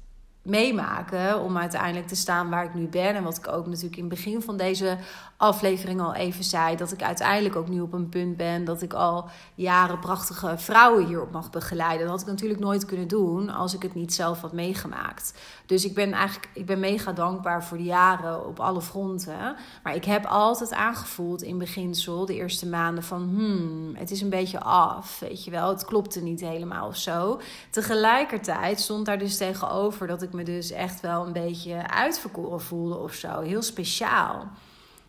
meemaken 0.43 1.41
om 1.41 1.59
uiteindelijk 1.59 2.07
te 2.07 2.17
staan 2.17 2.51
waar 2.51 2.65
ik 2.65 2.75
nu 2.75 2.87
ben. 2.87 3.15
En 3.15 3.23
wat 3.23 3.37
ik 3.37 3.49
ook 3.49 3.67
natuurlijk 3.67 3.97
in 3.97 4.05
het 4.05 4.15
begin 4.15 4.43
van 4.43 4.57
deze 4.57 4.99
aflevering 5.37 6.01
al 6.01 6.15
even 6.15 6.45
zei, 6.45 6.77
dat 6.77 6.93
ik 6.93 7.03
uiteindelijk 7.03 7.57
ook 7.57 7.69
nu 7.69 7.81
op 7.81 7.93
een 7.93 8.09
punt 8.09 8.37
ben 8.37 8.65
dat 8.65 8.83
ik 8.83 8.93
al 8.93 9.29
jaren 9.55 9.99
prachtige 9.99 10.59
vrouwen 10.59 11.07
hierop 11.07 11.33
mag 11.33 11.51
begeleiden. 11.51 12.01
Dat 12.01 12.11
had 12.11 12.21
ik 12.21 12.27
natuurlijk 12.27 12.61
nooit 12.61 12.85
kunnen 12.85 13.09
doen 13.09 13.51
als 13.51 13.75
ik 13.75 13.83
het 13.83 13.95
niet 13.95 14.15
zelf 14.15 14.41
had 14.41 14.53
meegemaakt. 14.53 15.35
Dus 15.67 15.85
ik 15.85 15.95
ben 15.95 16.13
eigenlijk 16.13 16.49
ik 16.53 16.67
ben 16.67 16.81
mega 16.81 17.13
dankbaar 17.13 17.65
voor 17.65 17.77
de 17.77 17.85
jaren 17.85 18.47
op 18.47 18.61
alle 18.61 18.81
fronten. 18.81 19.57
Maar 19.83 19.95
ik 19.95 20.05
heb 20.05 20.25
altijd 20.25 20.73
aangevoeld 20.73 21.43
in 21.43 21.59
beginsel, 21.59 22.27
de 22.27 22.35
eerste 22.35 22.67
maanden, 22.67 23.05
van 23.05 23.23
hmm, 23.23 23.95
het 23.95 24.11
is 24.11 24.21
een 24.21 24.31
beetje 24.31 24.61
af. 24.61 25.19
Weet 25.21 25.45
je 25.45 25.51
wel, 25.51 25.69
het 25.69 25.85
klopte 25.85 26.23
niet 26.23 26.41
helemaal 26.41 26.87
of 26.87 26.97
zo. 26.97 27.41
Tegelijkertijd 27.71 28.81
stond 28.81 29.07
daar 29.07 29.19
dus 29.19 29.37
tegenover 29.37 30.07
dat 30.07 30.23
ik 30.23 30.30
me 30.33 30.43
dus 30.43 30.71
echt 30.71 31.01
wel 31.01 31.27
een 31.27 31.33
beetje 31.33 31.89
uitverkoren 31.89 32.61
voelde 32.61 32.97
of 32.97 33.13
zo. 33.13 33.41
Heel 33.41 33.63
speciaal. 33.63 34.49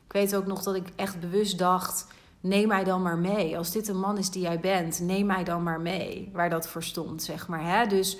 Ik 0.06 0.14
weet 0.14 0.36
ook 0.36 0.46
nog 0.46 0.64
dat 0.64 0.76
ik 0.76 0.88
echt 0.96 1.20
bewust 1.20 1.58
dacht: 1.58 2.08
neem 2.40 2.68
mij 2.68 2.84
dan 2.84 3.02
maar 3.02 3.18
mee. 3.18 3.58
Als 3.58 3.72
dit 3.72 3.88
een 3.88 4.00
man 4.00 4.18
is 4.18 4.30
die 4.30 4.42
jij 4.42 4.60
bent, 4.60 5.00
neem 5.00 5.26
mij 5.26 5.44
dan 5.44 5.64
maar 5.64 5.82
mee. 5.82 6.30
Waar 6.34 6.50
dat 6.50 6.68
voor 6.68 6.84
stond, 6.84 7.24
zeg 7.24 7.48
maar. 7.48 7.64
Hè? 7.64 7.88
Dus. 7.88 8.18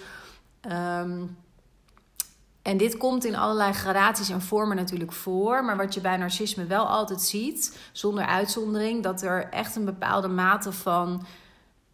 Ehm, 0.62 1.24
en 2.62 2.78
dit 2.78 2.98
komt 2.98 3.26
in 3.26 3.36
allerlei 3.36 3.74
gradaties 3.74 4.30
en 4.30 4.42
vormen 4.42 4.76
natuurlijk 4.76 5.12
voor. 5.12 5.66
Maar 5.66 5.78
wat 5.78 5.94
je 5.94 6.02
bij 6.02 6.18
narcisme 6.18 6.66
wel 6.66 6.88
altijd 6.88 7.22
ziet, 7.22 7.80
zonder 7.92 8.26
uitzondering, 8.26 9.04
dat 9.04 9.22
er 9.22 9.50
echt 9.50 9.76
een 9.76 9.86
bepaalde 9.86 10.28
mate 10.28 10.72
van 10.72 11.26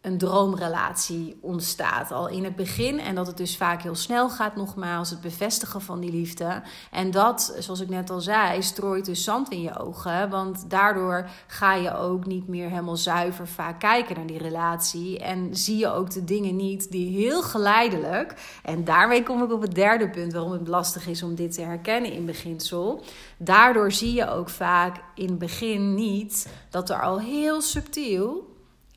een 0.08 0.18
droomrelatie 0.18 1.38
ontstaat 1.40 2.12
al 2.12 2.28
in 2.28 2.44
het 2.44 2.56
begin. 2.56 3.00
En 3.00 3.14
dat 3.14 3.26
het 3.26 3.36
dus 3.36 3.56
vaak 3.56 3.82
heel 3.82 3.94
snel 3.94 4.30
gaat, 4.30 4.56
nogmaals, 4.56 5.10
het 5.10 5.20
bevestigen 5.20 5.80
van 5.80 6.00
die 6.00 6.10
liefde. 6.10 6.62
En 6.90 7.10
dat, 7.10 7.54
zoals 7.58 7.80
ik 7.80 7.88
net 7.88 8.10
al 8.10 8.20
zei, 8.20 8.62
strooit 8.62 9.04
dus 9.04 9.24
zand 9.24 9.50
in 9.50 9.62
je 9.62 9.78
ogen. 9.78 10.30
Want 10.30 10.70
daardoor 10.70 11.28
ga 11.46 11.74
je 11.74 11.96
ook 11.96 12.26
niet 12.26 12.48
meer 12.48 12.68
helemaal 12.68 12.96
zuiver 12.96 13.48
vaak 13.48 13.80
kijken 13.80 14.16
naar 14.16 14.26
die 14.26 14.38
relatie. 14.38 15.18
En 15.18 15.56
zie 15.56 15.76
je 15.76 15.92
ook 15.92 16.10
de 16.10 16.24
dingen 16.24 16.56
niet 16.56 16.90
die 16.90 17.24
heel 17.24 17.42
geleidelijk. 17.42 18.34
En 18.62 18.84
daarmee 18.84 19.22
kom 19.22 19.42
ik 19.42 19.52
op 19.52 19.60
het 19.60 19.74
derde 19.74 20.10
punt 20.10 20.32
waarom 20.32 20.52
het 20.52 20.68
lastig 20.68 21.06
is 21.06 21.22
om 21.22 21.34
dit 21.34 21.52
te 21.52 21.62
herkennen 21.62 22.12
in 22.12 22.26
beginsel. 22.26 23.04
Daardoor 23.36 23.92
zie 23.92 24.12
je 24.12 24.30
ook 24.30 24.48
vaak 24.48 24.96
in 25.14 25.28
het 25.28 25.38
begin 25.38 25.94
niet 25.94 26.48
dat 26.70 26.90
er 26.90 27.02
al 27.02 27.20
heel 27.20 27.60
subtiel 27.60 28.47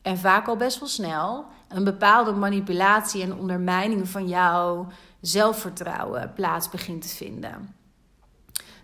en 0.01 0.17
vaak 0.17 0.47
al 0.47 0.55
best 0.55 0.79
wel 0.79 0.89
snel 0.89 1.45
een 1.67 1.83
bepaalde 1.83 2.31
manipulatie 2.31 3.21
en 3.21 3.35
ondermijning 3.35 4.09
van 4.09 4.27
jouw 4.27 4.87
zelfvertrouwen 5.21 6.33
plaats 6.33 6.69
begint 6.69 7.01
te 7.01 7.15
vinden. 7.15 7.75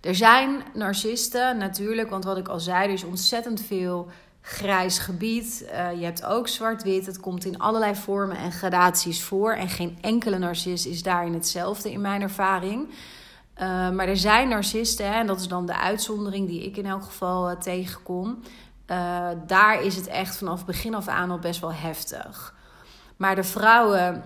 Er 0.01 0.15
zijn 0.15 0.63
narcisten 0.73 1.57
natuurlijk, 1.57 2.09
want 2.09 2.23
wat 2.23 2.37
ik 2.37 2.47
al 2.47 2.59
zei, 2.59 2.87
er 2.87 2.93
is 2.93 3.03
ontzettend 3.03 3.61
veel 3.61 4.07
grijs 4.41 4.99
gebied. 4.99 5.65
Uh, 5.71 5.99
je 5.99 6.05
hebt 6.05 6.25
ook 6.25 6.47
zwart-wit. 6.47 7.05
Het 7.05 7.19
komt 7.19 7.45
in 7.45 7.59
allerlei 7.59 7.95
vormen 7.95 8.37
en 8.37 8.51
gradaties 8.51 9.23
voor. 9.23 9.53
En 9.53 9.69
geen 9.69 9.97
enkele 10.01 10.37
narcist 10.37 10.85
is 10.85 11.03
daarin 11.03 11.33
hetzelfde 11.33 11.91
in 11.91 12.01
mijn 12.01 12.21
ervaring. 12.21 12.87
Uh, 12.87 13.89
maar 13.89 14.07
er 14.07 14.17
zijn 14.17 14.49
narcisten, 14.49 15.13
en 15.13 15.27
dat 15.27 15.39
is 15.39 15.47
dan 15.47 15.65
de 15.65 15.77
uitzondering 15.77 16.47
die 16.47 16.63
ik 16.63 16.77
in 16.77 16.85
elk 16.85 17.03
geval 17.03 17.51
uh, 17.51 17.57
tegenkom. 17.57 18.39
Uh, 18.91 19.29
daar 19.47 19.83
is 19.83 19.95
het 19.95 20.07
echt 20.07 20.37
vanaf 20.37 20.65
begin 20.65 20.95
af 20.95 21.07
aan 21.07 21.31
al 21.31 21.39
best 21.39 21.59
wel 21.59 21.73
heftig. 21.73 22.55
Maar 23.17 23.35
de 23.35 23.43
vrouwen 23.43 24.23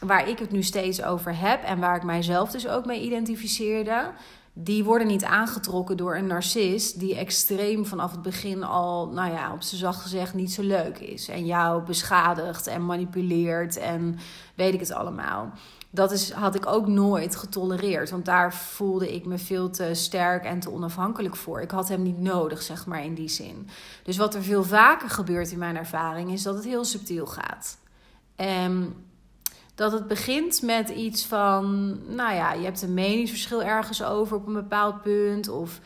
waar 0.00 0.28
ik 0.28 0.38
het 0.38 0.50
nu 0.50 0.62
steeds 0.62 1.02
over 1.02 1.38
heb 1.38 1.62
en 1.62 1.78
waar 1.78 1.96
ik 1.96 2.02
mijzelf 2.02 2.50
dus 2.50 2.68
ook 2.68 2.86
mee 2.86 3.02
identificeerde, 3.02 4.10
die 4.52 4.84
worden 4.84 5.06
niet 5.06 5.24
aangetrokken 5.24 5.96
door 5.96 6.16
een 6.16 6.26
narcist 6.26 7.00
die 7.00 7.16
extreem 7.16 7.86
vanaf 7.86 8.10
het 8.10 8.22
begin 8.22 8.64
al, 8.64 9.08
nou 9.08 9.32
ja, 9.32 9.52
op 9.52 9.62
zijn 9.62 9.80
zacht 9.80 10.00
gezegd 10.00 10.34
niet 10.34 10.52
zo 10.52 10.62
leuk 10.62 10.98
is. 10.98 11.28
En 11.28 11.46
jou 11.46 11.82
beschadigt 11.82 12.66
en 12.66 12.86
manipuleert 12.86 13.76
en 13.76 14.18
weet 14.54 14.74
ik 14.74 14.80
het 14.80 14.92
allemaal 14.92 15.52
dat 15.90 16.12
is, 16.12 16.30
had 16.32 16.54
ik 16.54 16.66
ook 16.66 16.86
nooit 16.86 17.36
getolereerd. 17.36 18.10
Want 18.10 18.24
daar 18.24 18.54
voelde 18.54 19.14
ik 19.14 19.26
me 19.26 19.38
veel 19.38 19.70
te 19.70 19.94
sterk 19.94 20.44
en 20.44 20.60
te 20.60 20.70
onafhankelijk 20.70 21.36
voor. 21.36 21.60
Ik 21.60 21.70
had 21.70 21.88
hem 21.88 22.02
niet 22.02 22.20
nodig, 22.20 22.62
zeg 22.62 22.86
maar, 22.86 23.04
in 23.04 23.14
die 23.14 23.28
zin. 23.28 23.68
Dus 24.02 24.16
wat 24.16 24.34
er 24.34 24.42
veel 24.42 24.64
vaker 24.64 25.10
gebeurt 25.10 25.50
in 25.50 25.58
mijn 25.58 25.76
ervaring, 25.76 26.32
is 26.32 26.42
dat 26.42 26.54
het 26.54 26.64
heel 26.64 26.84
subtiel 26.84 27.26
gaat. 27.26 27.78
En 28.36 28.94
dat 29.74 29.92
het 29.92 30.08
begint 30.08 30.62
met 30.62 30.88
iets 30.88 31.26
van, 31.26 31.96
nou 32.14 32.34
ja, 32.34 32.52
je 32.52 32.64
hebt 32.64 32.82
een 32.82 32.94
meningsverschil 32.94 33.62
ergens 33.62 34.02
over 34.02 34.36
op 34.36 34.46
een 34.46 34.52
bepaald 34.52 35.02
punt. 35.02 35.48
Of 35.48 35.80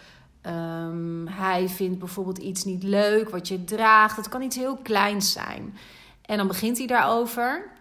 um, 0.46 1.26
hij 1.28 1.68
vindt 1.68 1.98
bijvoorbeeld 1.98 2.38
iets 2.38 2.64
niet 2.64 2.82
leuk 2.82 3.28
wat 3.28 3.48
je 3.48 3.64
draagt. 3.64 4.16
Het 4.16 4.28
kan 4.28 4.42
iets 4.42 4.56
heel 4.56 4.76
kleins 4.76 5.32
zijn. 5.32 5.76
En 6.22 6.36
dan 6.36 6.46
begint 6.46 6.78
hij 6.78 6.86
daarover. 6.86 7.71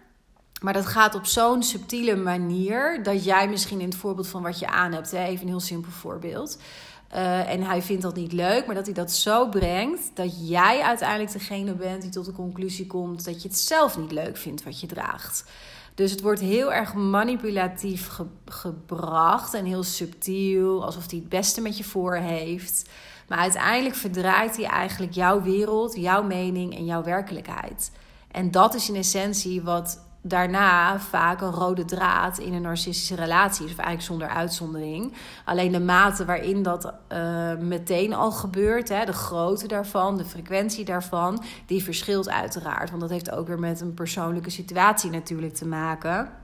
Maar 0.62 0.72
dat 0.72 0.86
gaat 0.86 1.14
op 1.14 1.26
zo'n 1.26 1.62
subtiele 1.62 2.16
manier 2.16 3.02
dat 3.02 3.24
jij 3.24 3.48
misschien 3.48 3.80
in 3.80 3.88
het 3.88 3.96
voorbeeld 3.96 4.28
van 4.28 4.42
wat 4.42 4.58
je 4.58 4.66
aan 4.66 4.92
hebt, 4.92 5.12
even 5.12 5.42
een 5.42 5.48
heel 5.48 5.60
simpel 5.60 5.90
voorbeeld. 5.90 6.58
Uh, 7.14 7.50
en 7.50 7.62
hij 7.62 7.82
vindt 7.82 8.02
dat 8.02 8.14
niet 8.14 8.32
leuk, 8.32 8.66
maar 8.66 8.74
dat 8.74 8.84
hij 8.84 8.94
dat 8.94 9.12
zo 9.12 9.48
brengt 9.48 10.10
dat 10.14 10.48
jij 10.48 10.80
uiteindelijk 10.80 11.32
degene 11.32 11.72
bent 11.72 12.02
die 12.02 12.10
tot 12.10 12.24
de 12.24 12.32
conclusie 12.32 12.86
komt 12.86 13.24
dat 13.24 13.42
je 13.42 13.48
het 13.48 13.58
zelf 13.58 13.98
niet 13.98 14.12
leuk 14.12 14.36
vindt 14.36 14.62
wat 14.62 14.80
je 14.80 14.86
draagt. 14.86 15.44
Dus 15.94 16.10
het 16.10 16.20
wordt 16.20 16.40
heel 16.40 16.72
erg 16.72 16.94
manipulatief 16.94 18.18
gebracht 18.44 19.54
en 19.54 19.64
heel 19.64 19.82
subtiel, 19.82 20.84
alsof 20.84 21.10
hij 21.10 21.18
het 21.18 21.28
beste 21.28 21.60
met 21.60 21.76
je 21.76 21.84
voor 21.84 22.14
heeft. 22.14 22.88
Maar 23.28 23.38
uiteindelijk 23.38 23.94
verdraait 23.94 24.56
hij 24.56 24.66
eigenlijk 24.66 25.12
jouw 25.12 25.42
wereld, 25.42 25.96
jouw 25.96 26.22
mening 26.22 26.76
en 26.76 26.84
jouw 26.84 27.02
werkelijkheid. 27.02 27.90
En 28.30 28.50
dat 28.50 28.74
is 28.74 28.88
in 28.88 28.96
essentie 28.96 29.62
wat 29.62 29.98
daarna 30.22 31.00
vaak 31.00 31.40
een 31.40 31.50
rode 31.50 31.84
draad 31.84 32.38
in 32.38 32.54
een 32.54 32.62
narcistische 32.62 33.14
relatie 33.14 33.64
of 33.64 33.70
eigenlijk 33.70 34.02
zonder 34.02 34.28
uitzondering. 34.28 35.12
Alleen 35.44 35.72
de 35.72 35.80
mate 35.80 36.24
waarin 36.24 36.62
dat 36.62 36.92
uh, 37.12 37.56
meteen 37.56 38.14
al 38.14 38.32
gebeurt, 38.32 38.88
hè, 38.88 39.04
de 39.04 39.12
grootte 39.12 39.68
daarvan, 39.68 40.16
de 40.16 40.24
frequentie 40.24 40.84
daarvan, 40.84 41.42
die 41.66 41.82
verschilt 41.82 42.30
uiteraard. 42.30 42.88
Want 42.88 43.00
dat 43.00 43.10
heeft 43.10 43.30
ook 43.30 43.46
weer 43.46 43.58
met 43.58 43.80
een 43.80 43.94
persoonlijke 43.94 44.50
situatie 44.50 45.10
natuurlijk 45.10 45.54
te 45.54 45.66
maken. 45.66 46.41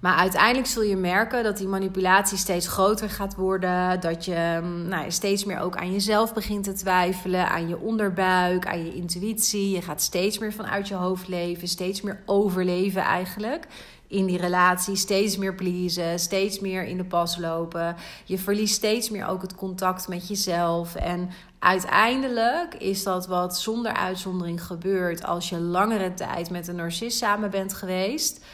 Maar 0.00 0.16
uiteindelijk 0.16 0.66
zul 0.66 0.82
je 0.82 0.96
merken 0.96 1.44
dat 1.44 1.56
die 1.56 1.68
manipulatie 1.68 2.38
steeds 2.38 2.68
groter 2.68 3.10
gaat 3.10 3.34
worden. 3.34 4.00
Dat 4.00 4.24
je 4.24 4.58
mm, 4.62 4.88
nou, 4.88 5.10
steeds 5.10 5.44
meer 5.44 5.60
ook 5.60 5.76
aan 5.76 5.92
jezelf 5.92 6.34
begint 6.34 6.64
te 6.64 6.72
twijfelen. 6.72 7.48
Aan 7.48 7.68
je 7.68 7.78
onderbuik, 7.78 8.66
aan 8.66 8.84
je 8.84 8.94
intuïtie. 8.94 9.70
Je 9.70 9.82
gaat 9.82 10.02
steeds 10.02 10.38
meer 10.38 10.52
vanuit 10.52 10.88
je 10.88 10.94
hoofd 10.94 11.28
leven. 11.28 11.68
Steeds 11.68 12.02
meer 12.02 12.22
overleven 12.26 13.02
eigenlijk 13.02 13.66
in 14.06 14.26
die 14.26 14.38
relatie. 14.38 14.96
Steeds 14.96 15.36
meer 15.36 15.54
pleasen. 15.54 16.18
Steeds 16.18 16.60
meer 16.60 16.84
in 16.84 16.96
de 16.96 17.04
pas 17.04 17.38
lopen. 17.38 17.96
Je 18.24 18.38
verliest 18.38 18.74
steeds 18.74 19.10
meer 19.10 19.26
ook 19.26 19.42
het 19.42 19.54
contact 19.54 20.08
met 20.08 20.28
jezelf. 20.28 20.94
En 20.94 21.30
uiteindelijk 21.58 22.74
is 22.74 23.02
dat 23.02 23.26
wat 23.26 23.58
zonder 23.58 23.92
uitzondering 23.92 24.62
gebeurt 24.62 25.24
als 25.24 25.48
je 25.48 25.58
langere 25.58 26.14
tijd 26.14 26.50
met 26.50 26.68
een 26.68 26.76
narcist 26.76 27.18
samen 27.18 27.50
bent 27.50 27.74
geweest 27.74 28.44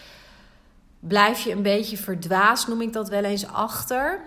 blijf 1.09 1.41
je 1.41 1.53
een 1.53 1.63
beetje 1.63 1.97
verdwaasd, 1.97 2.69
noem 2.69 2.81
ik 2.81 2.93
dat 2.93 3.09
wel 3.09 3.25
eens, 3.25 3.47
achter. 3.47 4.21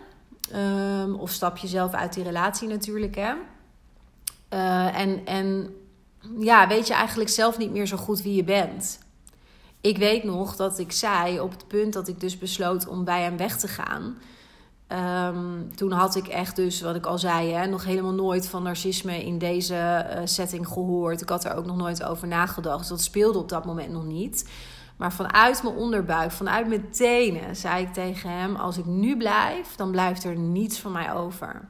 Ehm, 0.52 1.14
of 1.14 1.32
stap 1.32 1.58
je 1.58 1.68
zelf 1.68 1.94
uit 1.94 2.14
die 2.14 2.24
relatie 2.24 2.68
natuurlijk, 2.68 3.16
hè. 3.16 3.34
Uh, 4.54 5.00
en, 5.00 5.26
en 5.26 5.76
ja, 6.40 6.68
weet 6.68 6.88
je 6.88 6.94
eigenlijk 6.94 7.30
zelf 7.30 7.58
niet 7.58 7.72
meer 7.72 7.86
zo 7.86 7.98
goed 7.98 8.22
wie 8.22 8.36
je 8.36 8.44
bent. 8.44 9.00
Ik 9.82 9.98
weet 9.98 10.24
nog 10.24 10.56
dat 10.56 10.80
ik 10.80 10.92
zei 10.92 11.40
op 11.40 11.52
het 11.52 11.68
punt 11.68 11.94
dat 11.94 12.08
ik 12.08 12.20
dus 12.20 12.38
besloot 12.38 12.88
om 12.88 13.04
bij 13.04 13.22
hem 13.22 13.38
weg 13.38 13.58
te 13.58 13.68
gaan. 13.68 14.18
Um, 14.88 15.76
toen 15.76 15.92
had 15.92 16.16
ik 16.16 16.28
echt 16.28 16.56
dus, 16.56 16.82
wat 16.82 16.96
ik 16.96 17.06
al 17.06 17.18
zei, 17.18 17.52
hè, 17.52 17.66
nog 17.66 17.86
helemaal 17.86 18.14
nooit 18.14 18.48
van 18.48 18.64
narcisme 18.64 19.26
in 19.26 19.38
deze 19.38 20.06
uh, 20.10 20.20
setting 20.24 20.68
gehoord. 20.68 21.22
Ik 21.22 21.30
had 21.30 21.46
er 21.46 21.56
ook 21.56 21.66
nog 21.66 21.78
nooit 21.78 22.04
over 22.04 22.28
nagedacht. 22.28 22.80
Dus 22.80 22.88
dat 22.88 23.02
speelde 23.02 23.40
op 23.40 23.50
dat 23.50 23.66
moment 23.66 23.92
nog 23.92 24.06
niet. 24.06 24.50
Maar 24.98 25.14
vanuit 25.14 25.64
mijn 25.64 25.76
onderbuik, 25.76 26.32
vanuit 26.32 26.68
mijn 26.68 26.90
tenen, 26.92 27.56
zei 27.56 27.84
ik 27.84 27.94
tegen 27.94 28.30
hem: 28.30 28.56
Als 28.56 28.78
ik 28.78 28.86
nu 28.86 29.18
blijf, 29.18 29.76
dan 29.76 29.92
blijft 29.92 30.24
er 30.24 30.36
niets 30.36 30.80
van 30.80 30.92
mij 30.92 31.14
over. 31.14 31.68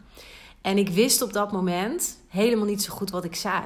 En 0.62 0.78
ik 0.78 0.90
wist 0.90 1.22
op 1.22 1.34
dat 1.34 1.52
moment 1.52 2.18
helemaal 2.28 2.66
niet 2.66 2.84
zo 2.84 2.94
goed 2.94 3.10
wat 3.10 3.24
ik 3.24 3.36
zei. 3.36 3.64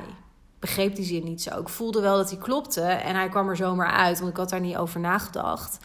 Begreep 0.59 0.95
die 0.95 1.05
zin 1.05 1.23
niet 1.23 1.41
zo. 1.41 1.59
Ik 1.59 1.69
voelde 1.69 2.01
wel 2.01 2.17
dat 2.17 2.29
hij 2.29 2.39
klopte 2.39 2.81
en 2.81 3.15
hij 3.15 3.29
kwam 3.29 3.49
er 3.49 3.55
zomaar 3.55 3.91
uit, 3.91 4.19
want 4.19 4.31
ik 4.31 4.37
had 4.37 4.49
daar 4.49 4.59
niet 4.59 4.77
over 4.77 4.99
nagedacht. 4.99 5.77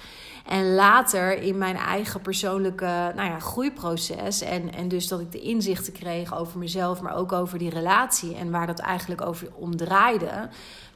En 0.46 0.74
later 0.74 1.42
in 1.42 1.58
mijn 1.58 1.76
eigen 1.76 2.20
persoonlijke 2.20 3.12
nou 3.14 3.28
ja, 3.28 3.38
groeiproces. 3.38 4.40
En, 4.40 4.74
en 4.74 4.88
dus 4.88 5.08
dat 5.08 5.20
ik 5.20 5.32
de 5.32 5.40
inzichten 5.40 5.92
kreeg 5.92 6.38
over 6.38 6.58
mezelf, 6.58 7.00
maar 7.00 7.16
ook 7.16 7.32
over 7.32 7.58
die 7.58 7.70
relatie. 7.70 8.34
En 8.34 8.50
waar 8.50 8.66
dat 8.66 8.78
eigenlijk 8.78 9.20
over 9.20 9.48
om 9.54 9.76
draaide. 9.76 10.48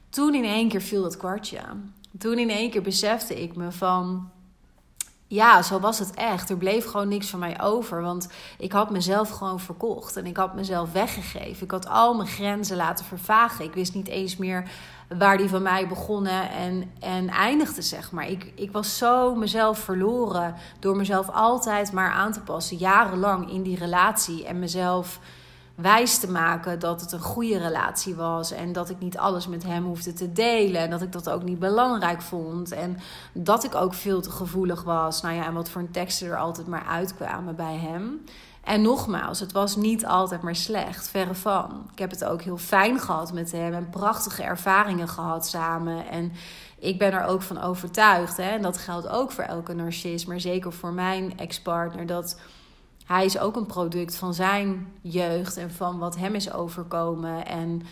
Toen 0.08 0.34
in 0.34 0.44
één 0.44 0.68
keer 0.68 0.82
viel 0.82 1.02
dat 1.02 1.16
kwartje 1.16 1.60
toen 2.18 2.38
in 2.38 2.50
één 2.50 2.70
keer 2.70 2.82
besefte 2.82 3.42
ik 3.42 3.56
me 3.56 3.72
van... 3.72 4.30
ja, 5.26 5.62
zo 5.62 5.80
was 5.80 5.98
het 5.98 6.14
echt. 6.14 6.50
Er 6.50 6.56
bleef 6.56 6.84
gewoon 6.84 7.08
niks 7.08 7.26
van 7.30 7.38
mij 7.38 7.60
over. 7.60 8.02
Want 8.02 8.28
ik 8.58 8.72
had 8.72 8.90
mezelf 8.90 9.30
gewoon 9.30 9.60
verkocht. 9.60 10.16
En 10.16 10.26
ik 10.26 10.36
had 10.36 10.54
mezelf 10.54 10.92
weggegeven. 10.92 11.64
Ik 11.64 11.70
had 11.70 11.88
al 11.88 12.14
mijn 12.14 12.28
grenzen 12.28 12.76
laten 12.76 13.04
vervagen. 13.04 13.64
Ik 13.64 13.74
wist 13.74 13.94
niet 13.94 14.08
eens 14.08 14.36
meer 14.36 14.70
waar 15.18 15.36
die 15.36 15.48
van 15.48 15.62
mij 15.62 15.88
begonnen 15.88 16.50
en, 16.50 16.92
en 17.00 17.28
eindigde, 17.28 17.82
zeg 17.82 18.12
maar. 18.12 18.28
Ik, 18.28 18.52
ik 18.54 18.72
was 18.72 18.98
zo 18.98 19.34
mezelf 19.34 19.78
verloren 19.78 20.54
door 20.78 20.96
mezelf 20.96 21.30
altijd 21.30 21.92
maar 21.92 22.10
aan 22.10 22.32
te 22.32 22.40
passen. 22.40 22.76
Jarenlang 22.76 23.50
in 23.50 23.62
die 23.62 23.78
relatie. 23.78 24.46
En 24.46 24.58
mezelf 24.58 25.20
wijs 25.80 26.18
te 26.18 26.30
maken 26.30 26.78
dat 26.78 27.00
het 27.00 27.12
een 27.12 27.20
goede 27.20 27.58
relatie 27.58 28.14
was. 28.14 28.50
En 28.50 28.72
dat 28.72 28.90
ik 28.90 28.98
niet 28.98 29.18
alles 29.18 29.48
met 29.48 29.62
hem 29.62 29.84
hoefde 29.84 30.12
te 30.12 30.32
delen. 30.32 30.80
En 30.80 30.90
dat 30.90 31.02
ik 31.02 31.12
dat 31.12 31.30
ook 31.30 31.42
niet 31.42 31.58
belangrijk 31.58 32.22
vond. 32.22 32.72
En 32.72 32.98
dat 33.32 33.64
ik 33.64 33.74
ook 33.74 33.94
veel 33.94 34.20
te 34.20 34.30
gevoelig 34.30 34.82
was. 34.82 35.22
Nou 35.22 35.34
ja, 35.34 35.44
en 35.44 35.54
wat 35.54 35.68
voor 35.68 35.80
een 35.80 35.90
teksten 35.90 36.28
er 36.28 36.36
altijd 36.36 36.66
maar 36.66 36.86
uitkwamen 36.86 37.56
bij 37.56 37.76
hem. 37.76 38.24
En 38.64 38.82
nogmaals, 38.82 39.40
het 39.40 39.52
was 39.52 39.76
niet 39.76 40.06
altijd 40.06 40.42
maar 40.42 40.56
slecht, 40.56 41.08
verre 41.08 41.34
van. 41.34 41.88
Ik 41.92 41.98
heb 41.98 42.10
het 42.10 42.24
ook 42.24 42.42
heel 42.42 42.56
fijn 42.56 43.00
gehad 43.00 43.32
met 43.32 43.52
hem 43.52 43.74
en 43.74 43.90
prachtige 43.90 44.42
ervaringen 44.42 45.08
gehad 45.08 45.46
samen. 45.46 46.08
En 46.08 46.32
ik 46.78 46.98
ben 46.98 47.12
er 47.12 47.24
ook 47.24 47.42
van 47.42 47.62
overtuigd, 47.62 48.36
hè, 48.36 48.50
en 48.50 48.62
dat 48.62 48.78
geldt 48.78 49.08
ook 49.08 49.32
voor 49.32 49.44
elke 49.44 49.74
narcist, 49.74 50.26
maar 50.26 50.40
zeker 50.40 50.72
voor 50.72 50.92
mijn 50.92 51.38
ex-partner, 51.38 52.06
dat 52.06 52.36
hij 53.08 53.24
is 53.24 53.38
ook 53.38 53.56
een 53.56 53.66
product 53.66 54.16
van 54.16 54.34
zijn 54.34 54.92
jeugd 55.00 55.56
en 55.56 55.70
van 55.70 55.98
wat 55.98 56.16
hem 56.16 56.34
is 56.34 56.52
overkomen. 56.52 57.46
En 57.46 57.82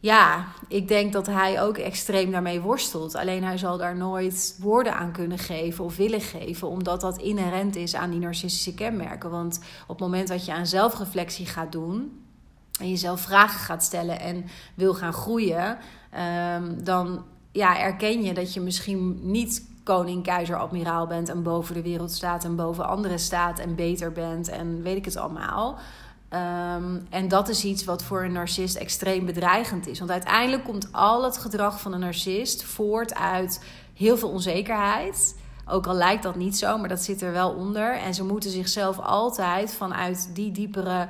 ja, 0.00 0.46
ik 0.68 0.88
denk 0.88 1.12
dat 1.12 1.26
hij 1.26 1.62
ook 1.62 1.76
extreem 1.76 2.30
daarmee 2.30 2.60
worstelt. 2.60 3.14
Alleen 3.14 3.44
hij 3.44 3.58
zal 3.58 3.76
daar 3.76 3.96
nooit 3.96 4.56
woorden 4.60 4.94
aan 4.94 5.12
kunnen 5.12 5.38
geven 5.38 5.84
of 5.84 5.96
willen 5.96 6.20
geven, 6.20 6.68
omdat 6.68 7.00
dat 7.00 7.18
inherent 7.18 7.76
is 7.76 7.94
aan 7.94 8.10
die 8.10 8.20
narcistische 8.20 8.74
kenmerken. 8.74 9.30
Want 9.30 9.60
op 9.82 9.88
het 9.88 9.98
moment 9.98 10.28
dat 10.28 10.44
je 10.44 10.52
aan 10.52 10.66
zelfreflectie 10.66 11.46
gaat 11.46 11.72
doen 11.72 12.22
en 12.80 12.88
jezelf 12.88 13.20
vragen 13.20 13.60
gaat 13.60 13.84
stellen 13.84 14.20
en 14.20 14.44
wil 14.74 14.94
gaan 14.94 15.12
groeien, 15.12 15.78
um, 16.54 16.84
dan 16.84 17.24
ja, 17.52 17.80
erken 17.80 18.22
je 18.22 18.34
dat 18.34 18.54
je 18.54 18.60
misschien 18.60 19.30
niet 19.30 19.70
koning, 19.82 20.22
keizer, 20.22 20.56
admiraal 20.56 21.06
bent 21.06 21.28
en 21.28 21.42
boven 21.42 21.74
de 21.74 21.82
wereld 21.82 22.12
staat 22.12 22.44
en 22.44 22.56
boven 22.56 22.88
anderen 22.88 23.18
staat 23.18 23.58
en 23.58 23.74
beter 23.74 24.12
bent 24.12 24.48
en 24.48 24.82
weet 24.82 24.96
ik 24.96 25.04
het 25.04 25.16
allemaal. 25.16 25.78
Ehm, 26.28 27.00
en 27.10 27.28
dat 27.28 27.48
is 27.48 27.64
iets 27.64 27.84
wat 27.84 28.02
voor 28.02 28.24
een 28.24 28.32
narcist 28.32 28.76
extreem 28.76 29.26
bedreigend 29.26 29.86
is. 29.86 29.98
Want 29.98 30.10
uiteindelijk 30.10 30.64
komt 30.64 30.92
al 30.92 31.24
het 31.24 31.38
gedrag 31.38 31.80
van 31.80 31.92
een 31.92 32.00
narcist 32.00 32.64
voort 32.64 33.14
uit 33.14 33.64
heel 33.94 34.16
veel 34.16 34.28
onzekerheid. 34.28 35.36
Ook 35.66 35.86
al 35.86 35.94
lijkt 35.94 36.22
dat 36.22 36.36
niet 36.36 36.58
zo, 36.58 36.78
maar 36.78 36.88
dat 36.88 37.02
zit 37.02 37.22
er 37.22 37.32
wel 37.32 37.50
onder. 37.50 37.96
En 37.96 38.14
ze 38.14 38.24
moeten 38.24 38.50
zichzelf 38.50 38.98
altijd 38.98 39.74
vanuit 39.74 40.30
die 40.34 40.52
diepere 40.52 41.08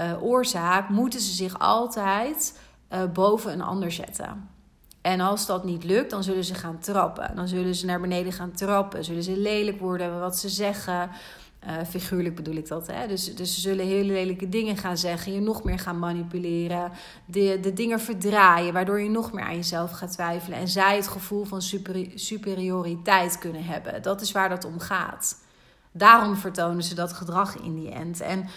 uh, 0.00 0.22
oorzaak, 0.22 0.88
moeten 0.88 1.20
ze 1.20 1.32
zich 1.32 1.58
altijd 1.58 2.58
uh, 2.92 3.04
boven 3.12 3.52
een 3.52 3.62
ander 3.62 3.92
zetten. 3.92 4.48
En 5.04 5.20
als 5.20 5.46
dat 5.46 5.64
niet 5.64 5.84
lukt, 5.84 6.10
dan 6.10 6.22
zullen 6.22 6.44
ze 6.44 6.54
gaan 6.54 6.78
trappen. 6.78 7.36
Dan 7.36 7.48
zullen 7.48 7.74
ze 7.74 7.86
naar 7.86 8.00
beneden 8.00 8.32
gaan 8.32 8.52
trappen. 8.52 9.04
Zullen 9.04 9.22
ze 9.22 9.36
lelijk 9.36 9.80
worden 9.80 10.20
wat 10.20 10.38
ze 10.38 10.48
zeggen. 10.48 11.10
Uh, 11.66 11.72
figuurlijk 11.88 12.34
bedoel 12.34 12.54
ik 12.54 12.68
dat. 12.68 12.86
Hè? 12.86 13.06
Dus, 13.06 13.34
dus 13.34 13.54
ze 13.54 13.60
zullen 13.60 13.86
hele 13.86 14.12
lelijke 14.12 14.48
dingen 14.48 14.76
gaan 14.76 14.96
zeggen. 14.96 15.32
Je 15.32 15.40
nog 15.40 15.64
meer 15.64 15.78
gaan 15.78 15.98
manipuleren. 15.98 16.92
De, 17.24 17.58
de 17.62 17.72
dingen 17.72 18.00
verdraaien. 18.00 18.72
Waardoor 18.72 19.00
je 19.00 19.08
nog 19.10 19.32
meer 19.32 19.44
aan 19.44 19.54
jezelf 19.54 19.90
gaat 19.90 20.12
twijfelen. 20.12 20.58
En 20.58 20.68
zij 20.68 20.96
het 20.96 21.08
gevoel 21.08 21.44
van 21.44 21.62
superioriteit 22.14 23.38
kunnen 23.38 23.64
hebben. 23.64 24.02
Dat 24.02 24.20
is 24.20 24.32
waar 24.32 24.48
dat 24.48 24.64
om 24.64 24.78
gaat. 24.78 25.36
Daarom 25.92 26.36
vertonen 26.36 26.82
ze 26.82 26.94
dat 26.94 27.12
gedrag 27.12 27.56
in 27.56 27.74
die 27.74 27.90
end. 27.90 28.20
En 28.20 28.48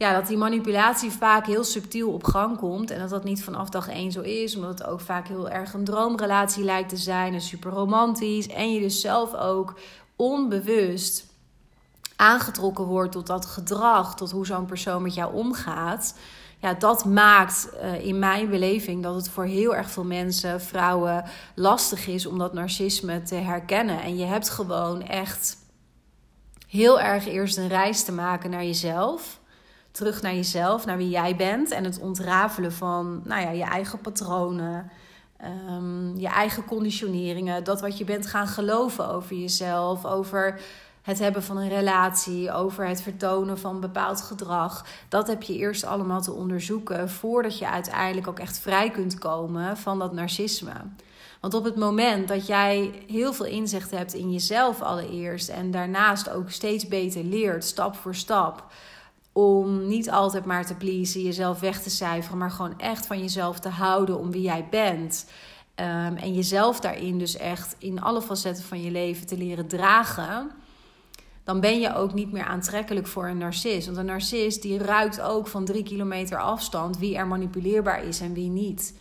ja, 0.00 0.12
dat 0.12 0.26
die 0.26 0.36
manipulatie 0.36 1.10
vaak 1.10 1.46
heel 1.46 1.64
subtiel 1.64 2.12
op 2.12 2.24
gang 2.24 2.56
komt. 2.56 2.90
En 2.90 2.98
dat 2.98 3.10
dat 3.10 3.24
niet 3.24 3.44
vanaf 3.44 3.68
dag 3.68 3.88
één 3.88 4.12
zo 4.12 4.20
is. 4.20 4.56
Omdat 4.56 4.78
het 4.78 4.88
ook 4.88 5.00
vaak 5.00 5.28
heel 5.28 5.48
erg 5.48 5.72
een 5.72 5.84
droomrelatie 5.84 6.64
lijkt 6.64 6.88
te 6.88 6.96
zijn. 6.96 7.34
En 7.34 7.40
super 7.40 7.70
romantisch. 7.70 8.46
En 8.46 8.72
je 8.72 8.80
dus 8.80 9.00
zelf 9.00 9.34
ook 9.34 9.78
onbewust 10.16 11.26
aangetrokken 12.16 12.84
wordt 12.84 13.12
tot 13.12 13.26
dat 13.26 13.46
gedrag. 13.46 14.14
Tot 14.14 14.30
hoe 14.30 14.46
zo'n 14.46 14.66
persoon 14.66 15.02
met 15.02 15.14
jou 15.14 15.34
omgaat. 15.34 16.14
Ja, 16.58 16.74
dat 16.74 17.04
maakt 17.04 17.68
uh, 17.82 18.04
in 18.04 18.18
mijn 18.18 18.50
beleving 18.50 19.02
dat 19.02 19.14
het 19.14 19.28
voor 19.28 19.44
heel 19.44 19.74
erg 19.74 19.90
veel 19.90 20.04
mensen, 20.04 20.60
vrouwen, 20.60 21.24
lastig 21.54 22.06
is 22.06 22.26
om 22.26 22.38
dat 22.38 22.52
narcisme 22.52 23.22
te 23.22 23.34
herkennen. 23.34 24.02
En 24.02 24.16
je 24.16 24.24
hebt 24.24 24.50
gewoon 24.50 25.02
echt 25.02 25.56
heel 26.68 27.00
erg 27.00 27.26
eerst 27.26 27.56
een 27.56 27.68
reis 27.68 28.04
te 28.04 28.12
maken 28.12 28.50
naar 28.50 28.64
jezelf 28.64 29.39
terug 29.90 30.22
naar 30.22 30.34
jezelf, 30.34 30.86
naar 30.86 30.96
wie 30.96 31.08
jij 31.08 31.36
bent. 31.36 31.70
En 31.70 31.84
het 31.84 31.98
ontrafelen 31.98 32.72
van 32.72 33.22
nou 33.24 33.42
ja, 33.42 33.50
je 33.50 33.64
eigen 33.64 34.00
patronen, 34.00 34.90
um, 35.68 36.18
je 36.18 36.28
eigen 36.28 36.64
conditioneringen. 36.64 37.64
Dat 37.64 37.80
wat 37.80 37.98
je 37.98 38.04
bent 38.04 38.26
gaan 38.26 38.48
geloven 38.48 39.08
over 39.08 39.36
jezelf, 39.36 40.04
over 40.04 40.60
het 41.02 41.18
hebben 41.18 41.42
van 41.42 41.56
een 41.56 41.68
relatie, 41.68 42.52
over 42.52 42.86
het 42.86 43.02
vertonen 43.02 43.58
van 43.58 43.80
bepaald 43.80 44.20
gedrag. 44.20 44.86
Dat 45.08 45.26
heb 45.26 45.42
je 45.42 45.56
eerst 45.56 45.84
allemaal 45.84 46.22
te 46.22 46.32
onderzoeken 46.32 47.10
voordat 47.10 47.58
je 47.58 47.68
uiteindelijk 47.68 48.28
ook 48.28 48.38
echt 48.38 48.58
vrij 48.58 48.90
kunt 48.90 49.18
komen 49.18 49.76
van 49.76 49.98
dat 49.98 50.12
narcisme. 50.12 50.72
Want 51.40 51.54
op 51.54 51.64
het 51.64 51.76
moment 51.76 52.28
dat 52.28 52.46
jij 52.46 53.04
heel 53.06 53.32
veel 53.32 53.46
inzicht 53.46 53.90
hebt 53.90 54.14
in 54.14 54.32
jezelf 54.32 54.82
allereerst 54.82 55.48
en 55.48 55.70
daarnaast 55.70 56.30
ook 56.30 56.50
steeds 56.50 56.88
beter 56.88 57.24
leert, 57.24 57.64
stap 57.64 57.96
voor 57.96 58.14
stap, 58.14 58.66
om 59.32 59.86
niet 59.86 60.10
altijd 60.10 60.44
maar 60.44 60.66
te 60.66 60.74
pleasen, 60.74 61.22
jezelf 61.22 61.60
weg 61.60 61.82
te 61.82 61.90
cijferen, 61.90 62.38
maar 62.38 62.50
gewoon 62.50 62.78
echt 62.78 63.06
van 63.06 63.20
jezelf 63.20 63.58
te 63.58 63.68
houden 63.68 64.18
om 64.18 64.30
wie 64.30 64.42
jij 64.42 64.66
bent. 64.70 65.26
Um, 65.76 66.16
en 66.16 66.34
jezelf 66.34 66.80
daarin 66.80 67.18
dus 67.18 67.36
echt 67.36 67.76
in 67.78 68.02
alle 68.02 68.22
facetten 68.22 68.64
van 68.64 68.82
je 68.82 68.90
leven 68.90 69.26
te 69.26 69.36
leren 69.36 69.68
dragen. 69.68 70.50
Dan 71.44 71.60
ben 71.60 71.80
je 71.80 71.94
ook 71.94 72.14
niet 72.14 72.32
meer 72.32 72.44
aantrekkelijk 72.44 73.06
voor 73.06 73.28
een 73.28 73.38
narcist. 73.38 73.86
Want 73.86 73.98
een 73.98 74.04
narcist 74.04 74.62
die 74.62 74.78
ruikt 74.78 75.20
ook 75.20 75.46
van 75.46 75.64
drie 75.64 75.82
kilometer 75.82 76.38
afstand 76.38 76.98
wie 76.98 77.16
er 77.16 77.26
manipuleerbaar 77.26 78.04
is 78.04 78.20
en 78.20 78.34
wie 78.34 78.48
niet. 78.48 78.94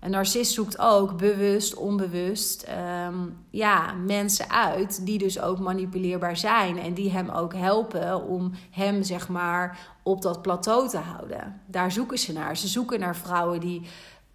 Een 0.00 0.10
narcist 0.10 0.52
zoekt 0.52 0.78
ook 0.78 1.16
bewust, 1.16 1.74
onbewust 1.74 2.66
um, 3.06 3.36
ja, 3.50 3.92
mensen 3.92 4.50
uit 4.50 5.06
die 5.06 5.18
dus 5.18 5.40
ook 5.40 5.58
manipuleerbaar 5.58 6.36
zijn. 6.36 6.78
En 6.78 6.94
die 6.94 7.10
hem 7.10 7.28
ook 7.28 7.54
helpen 7.54 8.22
om 8.22 8.52
hem 8.70 9.02
zeg 9.02 9.28
maar 9.28 9.78
op 10.02 10.22
dat 10.22 10.42
plateau 10.42 10.88
te 10.88 10.98
houden. 10.98 11.60
Daar 11.66 11.92
zoeken 11.92 12.18
ze 12.18 12.32
naar. 12.32 12.56
Ze 12.56 12.68
zoeken 12.68 13.00
naar 13.00 13.16
vrouwen 13.16 13.60
die 13.60 13.82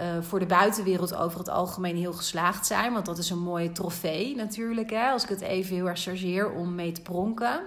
uh, 0.02 0.08
voor 0.22 0.40
de 0.40 0.46
buitenwereld 0.46 1.16
over 1.16 1.40
het 1.40 1.50
algemeen 1.50 1.96
heel 1.96 2.14
geslaagd 2.14 2.66
zijn. 2.66 2.94
Want 2.94 3.06
dat 3.06 3.18
is 3.18 3.30
een 3.30 3.44
mooie 3.44 3.72
trofee 3.72 4.36
natuurlijk. 4.36 4.90
Hè? 4.90 5.10
Als 5.10 5.24
ik 5.24 5.30
het 5.30 5.42
even 5.42 5.76
heel 5.76 5.88
erg 5.88 6.00
chargeer 6.00 6.52
om 6.52 6.76
mee 6.76 6.92
te 6.92 7.02
pronken. 7.02 7.62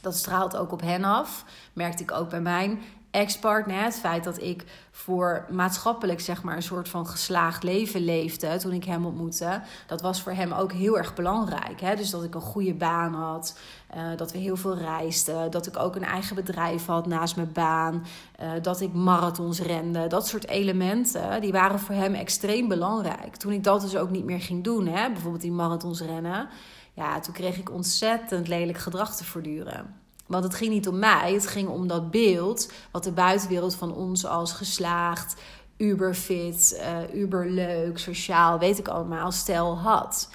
Dat 0.00 0.16
straalt 0.16 0.56
ook 0.56 0.72
op 0.72 0.80
hen 0.80 1.04
af. 1.04 1.44
Merkte 1.72 2.02
ik 2.02 2.12
ook 2.12 2.30
bij 2.30 2.40
mijn 2.40 2.80
ex-partner. 3.16 3.82
Het 3.82 3.98
feit 3.98 4.24
dat 4.24 4.42
ik 4.42 4.64
voor 4.90 5.46
maatschappelijk 5.50 6.20
zeg 6.20 6.42
maar 6.42 6.56
een 6.56 6.62
soort 6.62 6.88
van 6.88 7.06
geslaagd 7.06 7.62
leven 7.62 8.04
leefde 8.04 8.56
toen 8.56 8.72
ik 8.72 8.84
hem 8.84 9.06
ontmoette. 9.06 9.62
Dat 9.86 10.00
was 10.00 10.22
voor 10.22 10.32
hem 10.32 10.52
ook 10.52 10.72
heel 10.72 10.98
erg 10.98 11.14
belangrijk. 11.14 11.80
Hè? 11.80 11.96
Dus 11.96 12.10
dat 12.10 12.24
ik 12.24 12.34
een 12.34 12.40
goede 12.40 12.74
baan 12.74 13.14
had, 13.14 13.58
uh, 13.96 14.16
dat 14.16 14.32
we 14.32 14.38
heel 14.38 14.56
veel 14.56 14.76
reisden, 14.76 15.50
dat 15.50 15.66
ik 15.66 15.78
ook 15.78 15.96
een 15.96 16.04
eigen 16.04 16.34
bedrijf 16.34 16.86
had 16.86 17.06
naast 17.06 17.36
mijn 17.36 17.52
baan, 17.52 18.06
uh, 18.42 18.50
dat 18.62 18.80
ik 18.80 18.92
marathons 18.92 19.60
rende. 19.60 20.06
Dat 20.06 20.26
soort 20.28 20.48
elementen 20.48 21.40
die 21.40 21.52
waren 21.52 21.78
voor 21.78 21.94
hem 21.94 22.14
extreem 22.14 22.68
belangrijk. 22.68 23.36
Toen 23.36 23.52
ik 23.52 23.64
dat 23.64 23.80
dus 23.80 23.96
ook 23.96 24.10
niet 24.10 24.24
meer 24.24 24.40
ging 24.40 24.64
doen, 24.64 24.86
hè? 24.86 25.10
bijvoorbeeld 25.10 25.42
die 25.42 25.52
marathons 25.52 26.00
rennen. 26.00 26.48
Ja, 26.92 27.20
toen 27.20 27.34
kreeg 27.34 27.58
ik 27.58 27.70
ontzettend 27.70 28.48
lelijk 28.48 28.78
gedrag 28.78 29.16
te 29.16 29.24
voortduren. 29.24 30.05
Want 30.26 30.44
het 30.44 30.54
ging 30.54 30.72
niet 30.72 30.88
om 30.88 30.98
mij, 30.98 31.32
het 31.32 31.46
ging 31.46 31.68
om 31.68 31.86
dat 31.86 32.10
beeld 32.10 32.72
wat 32.90 33.04
de 33.04 33.12
buitenwereld 33.12 33.74
van 33.74 33.94
ons 33.94 34.26
als 34.26 34.52
geslaagd, 34.52 35.34
uberfit, 35.76 36.80
uh, 36.80 37.20
uberleuk, 37.20 37.98
sociaal, 37.98 38.58
weet 38.58 38.78
ik 38.78 38.88
allemaal, 38.88 39.32
stel 39.32 39.78
had. 39.78 40.30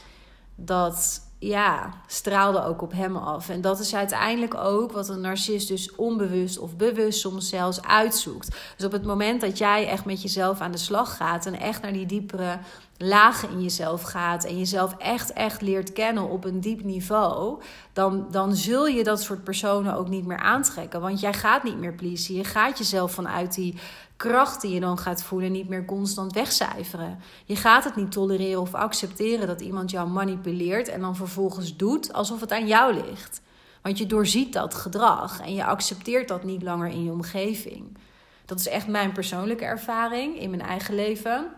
Dat 0.55 1.21
ja, 1.39 1.93
straalde 2.07 2.63
ook 2.63 2.81
op 2.81 2.91
hem 2.91 3.15
af. 3.15 3.49
En 3.49 3.61
dat 3.61 3.79
is 3.79 3.95
uiteindelijk 3.95 4.55
ook 4.55 4.91
wat 4.91 5.09
een 5.09 5.21
narcist 5.21 5.67
dus 5.67 5.95
onbewust 5.95 6.59
of 6.59 6.75
bewust 6.75 7.19
soms 7.19 7.49
zelfs 7.49 7.81
uitzoekt. 7.81 8.55
Dus 8.75 8.85
op 8.85 8.91
het 8.91 9.05
moment 9.05 9.41
dat 9.41 9.57
jij 9.57 9.87
echt 9.87 10.05
met 10.05 10.21
jezelf 10.21 10.59
aan 10.59 10.71
de 10.71 10.77
slag 10.77 11.17
gaat 11.17 11.45
en 11.45 11.59
echt 11.59 11.81
naar 11.81 11.93
die 11.93 12.05
diepere 12.05 12.59
lagen 13.01 13.49
in 13.49 13.61
jezelf 13.61 14.01
gaat 14.01 14.43
en 14.43 14.57
jezelf 14.57 14.95
echt, 14.97 15.33
echt 15.33 15.61
leert 15.61 15.93
kennen 15.93 16.29
op 16.29 16.45
een 16.45 16.59
diep 16.59 16.83
niveau, 16.83 17.61
dan, 17.93 18.27
dan 18.31 18.55
zul 18.55 18.87
je 18.87 19.03
dat 19.03 19.21
soort 19.21 19.43
personen 19.43 19.95
ook 19.95 20.09
niet 20.09 20.25
meer 20.25 20.39
aantrekken. 20.39 21.01
Want 21.01 21.19
jij 21.19 21.33
gaat 21.33 21.63
niet 21.63 21.77
meer 21.77 21.93
pleasen. 21.93 22.35
Je 22.35 22.43
gaat 22.43 22.77
jezelf 22.77 23.11
vanuit 23.11 23.55
die 23.55 23.77
kracht 24.15 24.61
die 24.61 24.73
je 24.73 24.79
dan 24.79 24.97
gaat 24.97 25.23
voelen 25.23 25.51
niet 25.51 25.69
meer 25.69 25.85
constant 25.85 26.33
wegcijferen. 26.33 27.19
Je 27.45 27.55
gaat 27.55 27.83
het 27.83 27.95
niet 27.95 28.11
tolereren 28.11 28.61
of 28.61 28.73
accepteren 28.73 29.47
dat 29.47 29.61
iemand 29.61 29.91
jou 29.91 30.09
manipuleert 30.09 30.87
en 30.87 31.01
dan 31.01 31.15
vervolgens 31.15 31.75
doet 31.75 32.13
alsof 32.13 32.39
het 32.39 32.51
aan 32.51 32.67
jou 32.67 32.93
ligt. 32.93 33.41
Want 33.81 33.97
je 33.97 34.05
doorziet 34.05 34.53
dat 34.53 34.73
gedrag 34.73 35.41
en 35.41 35.53
je 35.53 35.65
accepteert 35.65 36.27
dat 36.27 36.43
niet 36.43 36.63
langer 36.63 36.87
in 36.87 37.03
je 37.03 37.11
omgeving. 37.11 37.97
Dat 38.45 38.59
is 38.59 38.67
echt 38.67 38.87
mijn 38.87 39.11
persoonlijke 39.11 39.65
ervaring 39.65 40.39
in 40.39 40.49
mijn 40.49 40.61
eigen 40.61 40.95
leven. 40.95 41.51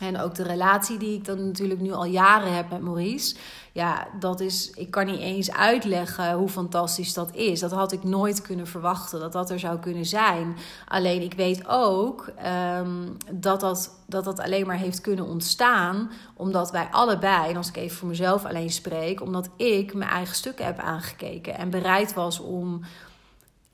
En 0.00 0.20
ook 0.20 0.34
de 0.34 0.42
relatie 0.42 0.98
die 0.98 1.14
ik 1.14 1.24
dan 1.24 1.46
natuurlijk 1.46 1.80
nu 1.80 1.92
al 1.92 2.04
jaren 2.04 2.54
heb 2.54 2.70
met 2.70 2.80
Maurice. 2.80 3.36
Ja, 3.72 4.06
dat 4.18 4.40
is. 4.40 4.70
Ik 4.70 4.90
kan 4.90 5.06
niet 5.06 5.20
eens 5.20 5.52
uitleggen 5.52 6.32
hoe 6.32 6.48
fantastisch 6.48 7.14
dat 7.14 7.34
is. 7.34 7.60
Dat 7.60 7.70
had 7.70 7.92
ik 7.92 8.04
nooit 8.04 8.42
kunnen 8.42 8.66
verwachten 8.66 9.20
dat 9.20 9.32
dat 9.32 9.50
er 9.50 9.58
zou 9.58 9.78
kunnen 9.78 10.04
zijn. 10.04 10.56
Alleen 10.88 11.22
ik 11.22 11.34
weet 11.34 11.68
ook 11.68 12.30
ehm, 12.36 13.08
dat, 13.32 13.60
dat, 13.60 13.90
dat 14.06 14.24
dat 14.24 14.40
alleen 14.40 14.66
maar 14.66 14.78
heeft 14.78 15.00
kunnen 15.00 15.26
ontstaan. 15.26 16.10
Omdat 16.36 16.70
wij 16.70 16.88
allebei, 16.90 17.50
en 17.50 17.56
als 17.56 17.68
ik 17.68 17.76
even 17.76 17.96
voor 17.96 18.08
mezelf 18.08 18.44
alleen 18.44 18.70
spreek, 18.70 19.22
omdat 19.22 19.48
ik 19.56 19.94
mijn 19.94 20.10
eigen 20.10 20.36
stukken 20.36 20.64
heb 20.64 20.78
aangekeken. 20.78 21.54
En 21.54 21.70
bereid 21.70 22.14
was 22.14 22.40
om 22.40 22.80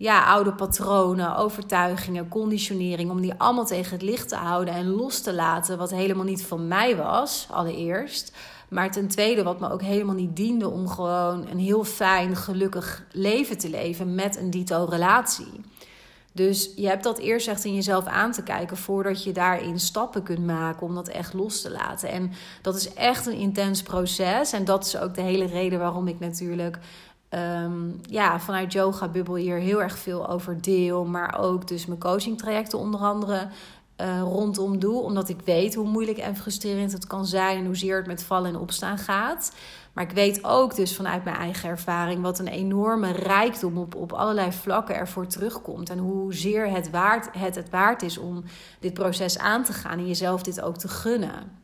ja, 0.00 0.24
oude 0.24 0.52
patronen, 0.52 1.36
overtuigingen, 1.36 2.28
conditionering, 2.28 3.10
om 3.10 3.20
die 3.20 3.34
allemaal 3.36 3.66
tegen 3.66 3.92
het 3.92 4.02
licht 4.02 4.28
te 4.28 4.36
houden 4.36 4.74
en 4.74 4.86
los 4.86 5.20
te 5.20 5.34
laten, 5.34 5.78
wat 5.78 5.90
helemaal 5.90 6.24
niet 6.24 6.44
van 6.44 6.68
mij 6.68 6.96
was, 6.96 7.46
allereerst. 7.50 8.32
Maar 8.68 8.90
ten 8.90 9.08
tweede, 9.08 9.42
wat 9.42 9.60
me 9.60 9.70
ook 9.70 9.82
helemaal 9.82 10.14
niet 10.14 10.36
diende 10.36 10.68
om 10.68 10.88
gewoon 10.88 11.46
een 11.48 11.58
heel 11.58 11.84
fijn, 11.84 12.36
gelukkig 12.36 13.04
leven 13.12 13.58
te 13.58 13.70
leven 13.70 14.14
met 14.14 14.36
een 14.36 14.50
dito-relatie. 14.50 15.60
Dus 16.32 16.72
je 16.76 16.86
hebt 16.86 17.02
dat 17.02 17.18
eerst 17.18 17.48
echt 17.48 17.64
in 17.64 17.74
jezelf 17.74 18.04
aan 18.04 18.32
te 18.32 18.42
kijken 18.42 18.76
voordat 18.76 19.24
je 19.24 19.32
daarin 19.32 19.80
stappen 19.80 20.22
kunt 20.22 20.46
maken 20.46 20.86
om 20.86 20.94
dat 20.94 21.08
echt 21.08 21.34
los 21.34 21.60
te 21.60 21.70
laten. 21.70 22.08
En 22.08 22.32
dat 22.62 22.76
is 22.76 22.94
echt 22.94 23.26
een 23.26 23.38
intens 23.38 23.82
proces. 23.82 24.52
En 24.52 24.64
dat 24.64 24.86
is 24.86 24.96
ook 24.96 25.14
de 25.14 25.20
hele 25.20 25.46
reden 25.46 25.78
waarom 25.78 26.08
ik 26.08 26.18
natuurlijk 26.18 26.78
um, 27.30 28.00
ja, 28.02 28.40
vanuit 28.40 28.72
Yoga 28.72 29.08
Bubble 29.08 29.40
hier 29.40 29.58
heel 29.58 29.82
erg 29.82 29.98
veel 29.98 30.28
over 30.28 30.62
deel. 30.62 31.04
Maar 31.04 31.38
ook 31.38 31.68
dus 31.68 31.86
mijn 31.86 32.00
coaching 32.00 32.38
trajecten 32.38 32.78
onder 32.78 33.00
andere 33.00 33.48
uh, 34.00 34.20
rondom 34.20 34.78
doe. 34.78 35.00
Omdat 35.02 35.28
ik 35.28 35.40
weet 35.44 35.74
hoe 35.74 35.88
moeilijk 35.88 36.18
en 36.18 36.36
frustrerend 36.36 36.92
het 36.92 37.06
kan 37.06 37.26
zijn. 37.26 37.58
En 37.58 37.66
hoezeer 37.66 37.96
het 37.96 38.06
met 38.06 38.22
vallen 38.22 38.50
en 38.50 38.58
opstaan 38.58 38.98
gaat. 38.98 39.52
Maar 39.92 40.04
ik 40.04 40.10
weet 40.10 40.44
ook 40.44 40.76
dus 40.76 40.96
vanuit 40.96 41.24
mijn 41.24 41.36
eigen 41.36 41.68
ervaring 41.68 42.22
wat 42.22 42.38
een 42.38 42.48
enorme 42.48 43.12
rijkdom 43.12 43.78
op, 43.78 43.94
op 43.94 44.12
allerlei 44.12 44.52
vlakken 44.52 44.94
ervoor 44.94 45.26
terugkomt. 45.26 45.90
En 45.90 45.98
hoezeer 45.98 46.70
het, 46.70 46.90
waard, 46.90 47.28
het 47.38 47.54
het 47.54 47.70
waard 47.70 48.02
is 48.02 48.18
om 48.18 48.44
dit 48.78 48.94
proces 48.94 49.38
aan 49.38 49.64
te 49.64 49.72
gaan 49.72 49.98
en 49.98 50.06
jezelf 50.06 50.42
dit 50.42 50.60
ook 50.60 50.76
te 50.76 50.88
gunnen. 50.88 51.58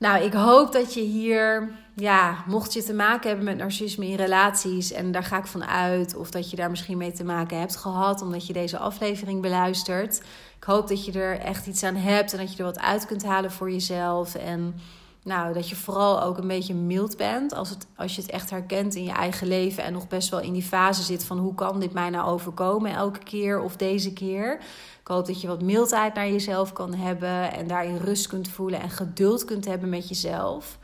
Nou, 0.00 0.24
ik 0.24 0.32
hoop 0.32 0.72
dat 0.72 0.94
je 0.94 1.00
hier, 1.00 1.70
ja, 1.94 2.44
mocht 2.46 2.72
je 2.72 2.82
te 2.82 2.94
maken 2.94 3.28
hebben 3.28 3.44
met 3.44 3.56
narcisme 3.56 4.06
in 4.06 4.16
relaties, 4.16 4.92
en 4.92 5.12
daar 5.12 5.24
ga 5.24 5.38
ik 5.38 5.46
van 5.46 5.64
uit, 5.64 6.14
of 6.14 6.30
dat 6.30 6.50
je 6.50 6.56
daar 6.56 6.70
misschien 6.70 6.98
mee 6.98 7.12
te 7.12 7.24
maken 7.24 7.58
hebt 7.58 7.76
gehad, 7.76 8.22
omdat 8.22 8.46
je 8.46 8.52
deze 8.52 8.78
aflevering 8.78 9.42
beluistert. 9.42 10.18
Ik 10.56 10.64
hoop 10.64 10.88
dat 10.88 11.04
je 11.04 11.12
er 11.12 11.38
echt 11.38 11.66
iets 11.66 11.82
aan 11.82 11.96
hebt 11.96 12.32
en 12.32 12.38
dat 12.38 12.52
je 12.52 12.58
er 12.58 12.64
wat 12.64 12.78
uit 12.78 13.06
kunt 13.06 13.24
halen 13.24 13.50
voor 13.50 13.70
jezelf. 13.70 14.34
En 14.34 14.74
nou, 15.22 15.52
dat 15.52 15.68
je 15.68 15.76
vooral 15.76 16.22
ook 16.22 16.38
een 16.38 16.46
beetje 16.46 16.74
mild 16.74 17.16
bent 17.16 17.54
als, 17.54 17.70
het, 17.70 17.86
als 17.96 18.14
je 18.14 18.22
het 18.22 18.30
echt 18.30 18.50
herkent 18.50 18.94
in 18.94 19.04
je 19.04 19.12
eigen 19.12 19.46
leven 19.46 19.84
en 19.84 19.92
nog 19.92 20.08
best 20.08 20.28
wel 20.28 20.40
in 20.40 20.52
die 20.52 20.62
fase 20.62 21.02
zit 21.02 21.24
van 21.24 21.38
hoe 21.38 21.54
kan 21.54 21.80
dit 21.80 21.92
mij 21.92 22.10
nou 22.10 22.30
overkomen 22.30 22.92
elke 22.92 23.18
keer 23.18 23.60
of 23.60 23.76
deze 23.76 24.12
keer. 24.12 24.54
Ik 25.00 25.06
hoop 25.06 25.26
dat 25.26 25.40
je 25.40 25.46
wat 25.46 25.62
mildheid 25.62 26.14
naar 26.14 26.30
jezelf 26.30 26.72
kan 26.72 26.94
hebben 26.94 27.52
en 27.52 27.66
daarin 27.66 27.96
rust 27.96 28.26
kunt 28.26 28.48
voelen 28.48 28.80
en 28.80 28.90
geduld 28.90 29.44
kunt 29.44 29.64
hebben 29.64 29.88
met 29.88 30.08
jezelf. 30.08 30.78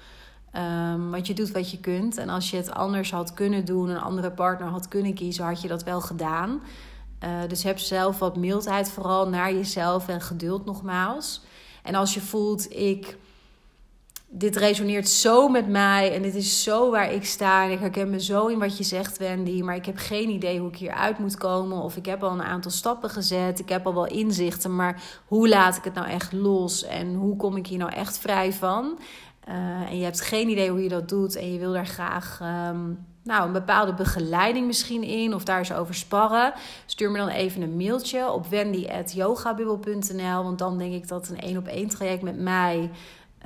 Um, 0.56 1.10
want 1.10 1.26
je 1.26 1.34
doet 1.34 1.50
wat 1.50 1.70
je 1.70 1.80
kunt. 1.80 2.16
En 2.16 2.28
als 2.28 2.50
je 2.50 2.56
het 2.56 2.70
anders 2.70 3.10
had 3.10 3.34
kunnen 3.34 3.64
doen, 3.64 3.88
een 3.88 4.00
andere 4.00 4.30
partner 4.30 4.68
had 4.68 4.88
kunnen 4.88 5.14
kiezen, 5.14 5.44
had 5.44 5.62
je 5.62 5.68
dat 5.68 5.82
wel 5.82 6.00
gedaan. 6.00 6.62
Uh, 7.24 7.30
dus 7.48 7.62
heb 7.62 7.78
zelf 7.78 8.18
wat 8.18 8.36
mildheid 8.36 8.90
vooral 8.90 9.28
naar 9.28 9.52
jezelf 9.52 10.08
en 10.08 10.20
geduld 10.20 10.64
nogmaals. 10.64 11.42
En 11.82 11.94
als 11.94 12.14
je 12.14 12.20
voelt, 12.20 12.72
ik 12.72 13.16
dit 14.38 14.56
resoneert 14.56 15.08
zo 15.08 15.48
met 15.48 15.68
mij 15.68 16.14
en 16.14 16.22
dit 16.22 16.34
is 16.34 16.62
zo 16.62 16.90
waar 16.90 17.12
ik 17.12 17.24
sta. 17.24 17.64
En 17.64 17.70
ik 17.70 17.78
herken 17.78 18.10
me 18.10 18.20
zo 18.20 18.46
in 18.46 18.58
wat 18.58 18.78
je 18.78 18.84
zegt, 18.84 19.18
Wendy. 19.18 19.62
Maar 19.62 19.76
ik 19.76 19.86
heb 19.86 19.96
geen 19.96 20.28
idee 20.28 20.58
hoe 20.58 20.68
ik 20.68 20.76
hieruit 20.76 21.18
moet 21.18 21.36
komen. 21.36 21.78
Of 21.78 21.96
ik 21.96 22.06
heb 22.06 22.22
al 22.22 22.30
een 22.30 22.42
aantal 22.42 22.70
stappen 22.70 23.10
gezet. 23.10 23.58
Ik 23.58 23.68
heb 23.68 23.86
al 23.86 23.94
wel 23.94 24.06
inzichten. 24.06 24.76
Maar 24.76 25.02
hoe 25.26 25.48
laat 25.48 25.76
ik 25.76 25.84
het 25.84 25.94
nou 25.94 26.08
echt 26.08 26.32
los? 26.32 26.84
En 26.84 27.14
hoe 27.14 27.36
kom 27.36 27.56
ik 27.56 27.66
hier 27.66 27.78
nou 27.78 27.92
echt 27.92 28.18
vrij 28.18 28.52
van? 28.52 28.98
Uh, 29.48 29.54
en 29.90 29.98
je 29.98 30.04
hebt 30.04 30.20
geen 30.20 30.48
idee 30.48 30.70
hoe 30.70 30.82
je 30.82 30.88
dat 30.88 31.08
doet. 31.08 31.36
En 31.36 31.52
je 31.52 31.58
wil 31.58 31.72
daar 31.72 31.86
graag. 31.86 32.40
Um, 32.42 33.06
nou, 33.22 33.46
een 33.46 33.52
bepaalde 33.52 33.94
begeleiding 33.94 34.66
misschien 34.66 35.02
in 35.02 35.34
of 35.34 35.44
daar 35.44 35.58
eens 35.58 35.72
over 35.72 35.94
sparren. 35.94 36.52
Stuur 36.86 37.10
me 37.10 37.18
dan 37.18 37.28
even 37.28 37.62
een 37.62 37.76
mailtje 37.76 38.30
op 38.30 38.46
wendy.yogabubbel.nl. 38.46 40.42
Want 40.42 40.58
dan 40.58 40.78
denk 40.78 40.94
ik 40.94 41.08
dat 41.08 41.28
een 41.28 41.40
één 41.40 41.56
op 41.56 41.66
één 41.66 41.88
traject 41.88 42.22
met 42.22 42.38
mij 42.38 42.90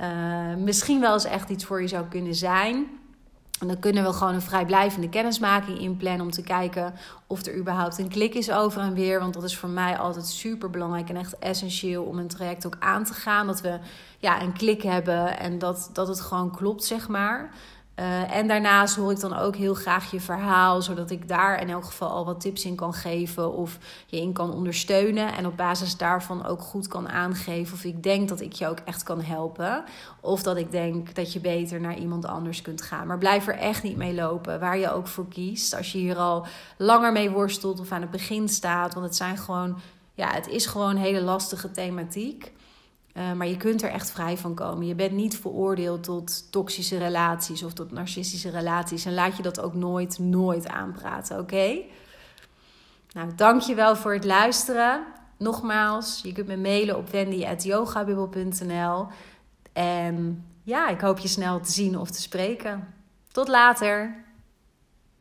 uh, 0.01 0.55
misschien 0.55 0.99
wel 0.99 1.13
eens 1.13 1.25
echt 1.25 1.49
iets 1.49 1.65
voor 1.65 1.81
je 1.81 1.87
zou 1.87 2.05
kunnen 2.07 2.35
zijn. 2.35 2.87
En 3.59 3.67
dan 3.67 3.79
kunnen 3.79 4.03
we 4.03 4.13
gewoon 4.13 4.33
een 4.33 4.41
vrijblijvende 4.41 5.09
kennismaking 5.09 5.79
inplannen 5.79 6.21
om 6.21 6.31
te 6.31 6.43
kijken 6.43 6.93
of 7.27 7.45
er 7.45 7.57
überhaupt 7.57 7.97
een 7.97 8.09
klik 8.09 8.33
is 8.33 8.51
over 8.51 8.81
en 8.81 8.93
weer. 8.93 9.19
Want 9.19 9.33
dat 9.33 9.43
is 9.43 9.57
voor 9.57 9.69
mij 9.69 9.97
altijd 9.97 10.25
super 10.25 10.69
belangrijk 10.69 11.09
en 11.09 11.15
echt 11.15 11.39
essentieel 11.39 12.03
om 12.03 12.17
een 12.17 12.27
traject 12.27 12.65
ook 12.65 12.75
aan 12.79 13.03
te 13.03 13.13
gaan. 13.13 13.47
Dat 13.47 13.61
we 13.61 13.79
ja, 14.19 14.41
een 14.41 14.53
klik 14.53 14.81
hebben 14.81 15.39
en 15.39 15.59
dat, 15.59 15.89
dat 15.93 16.07
het 16.07 16.21
gewoon 16.21 16.51
klopt, 16.51 16.83
zeg 16.83 17.07
maar. 17.07 17.49
Uh, 18.01 18.35
en 18.35 18.47
daarnaast 18.47 18.95
hoor 18.95 19.11
ik 19.11 19.19
dan 19.19 19.37
ook 19.37 19.55
heel 19.55 19.73
graag 19.73 20.11
je 20.11 20.19
verhaal, 20.19 20.81
zodat 20.81 21.11
ik 21.11 21.27
daar 21.27 21.61
in 21.61 21.69
elk 21.69 21.85
geval 21.85 22.09
al 22.09 22.25
wat 22.25 22.41
tips 22.41 22.65
in 22.65 22.75
kan 22.75 22.93
geven 22.93 23.53
of 23.53 23.77
je 24.05 24.17
in 24.21 24.33
kan 24.33 24.53
ondersteunen. 24.53 25.33
En 25.33 25.45
op 25.45 25.57
basis 25.57 25.97
daarvan 25.97 26.45
ook 26.45 26.61
goed 26.61 26.87
kan 26.87 27.09
aangeven 27.09 27.73
of 27.73 27.83
ik 27.83 28.03
denk 28.03 28.29
dat 28.29 28.41
ik 28.41 28.53
je 28.53 28.67
ook 28.67 28.79
echt 28.85 29.03
kan 29.03 29.21
helpen. 29.21 29.83
Of 30.19 30.43
dat 30.43 30.57
ik 30.57 30.71
denk 30.71 31.15
dat 31.15 31.33
je 31.33 31.39
beter 31.39 31.81
naar 31.81 31.97
iemand 31.97 32.25
anders 32.25 32.61
kunt 32.61 32.81
gaan. 32.81 33.07
Maar 33.07 33.17
blijf 33.17 33.47
er 33.47 33.57
echt 33.57 33.83
niet 33.83 33.97
mee 33.97 34.13
lopen, 34.13 34.59
waar 34.59 34.77
je 34.77 34.91
ook 34.91 35.07
voor 35.07 35.27
kiest. 35.27 35.75
Als 35.75 35.91
je 35.91 35.97
hier 35.97 36.17
al 36.17 36.45
langer 36.77 37.11
mee 37.11 37.29
worstelt 37.29 37.79
of 37.79 37.91
aan 37.91 38.01
het 38.01 38.11
begin 38.11 38.49
staat. 38.49 38.93
Want 38.93 39.05
het 39.05 39.15
zijn 39.15 39.37
gewoon, 39.37 39.79
ja, 40.13 40.33
het 40.33 40.47
is 40.47 40.65
gewoon 40.65 40.89
een 40.89 40.97
hele 40.97 41.21
lastige 41.21 41.71
thematiek. 41.71 42.51
Uh, 43.17 43.33
maar 43.33 43.47
je 43.47 43.57
kunt 43.57 43.81
er 43.81 43.89
echt 43.89 44.11
vrij 44.11 44.37
van 44.37 44.55
komen. 44.55 44.87
Je 44.87 44.95
bent 44.95 45.11
niet 45.11 45.37
veroordeeld 45.37 46.03
tot 46.03 46.51
toxische 46.51 46.97
relaties 46.97 47.63
of 47.63 47.73
tot 47.73 47.91
narcistische 47.91 48.49
relaties. 48.49 49.05
En 49.05 49.13
laat 49.13 49.37
je 49.37 49.43
dat 49.43 49.59
ook 49.59 49.73
nooit, 49.73 50.19
nooit 50.19 50.67
aanpraten, 50.67 51.39
oké? 51.39 51.53
Okay? 51.53 51.85
Nou, 53.11 53.35
dankjewel 53.35 53.95
voor 53.95 54.13
het 54.13 54.25
luisteren. 54.25 55.03
Nogmaals, 55.37 56.19
je 56.23 56.31
kunt 56.31 56.47
me 56.47 56.57
mailen 56.57 56.97
op 56.97 57.09
wendy.yogabubbel.nl. 57.09 59.07
En 59.73 60.45
ja, 60.63 60.89
ik 60.89 61.01
hoop 61.01 61.17
je 61.17 61.27
snel 61.27 61.59
te 61.59 61.71
zien 61.71 61.97
of 61.97 62.11
te 62.11 62.21
spreken. 62.21 62.93
Tot 63.31 63.47
later! 63.47 64.23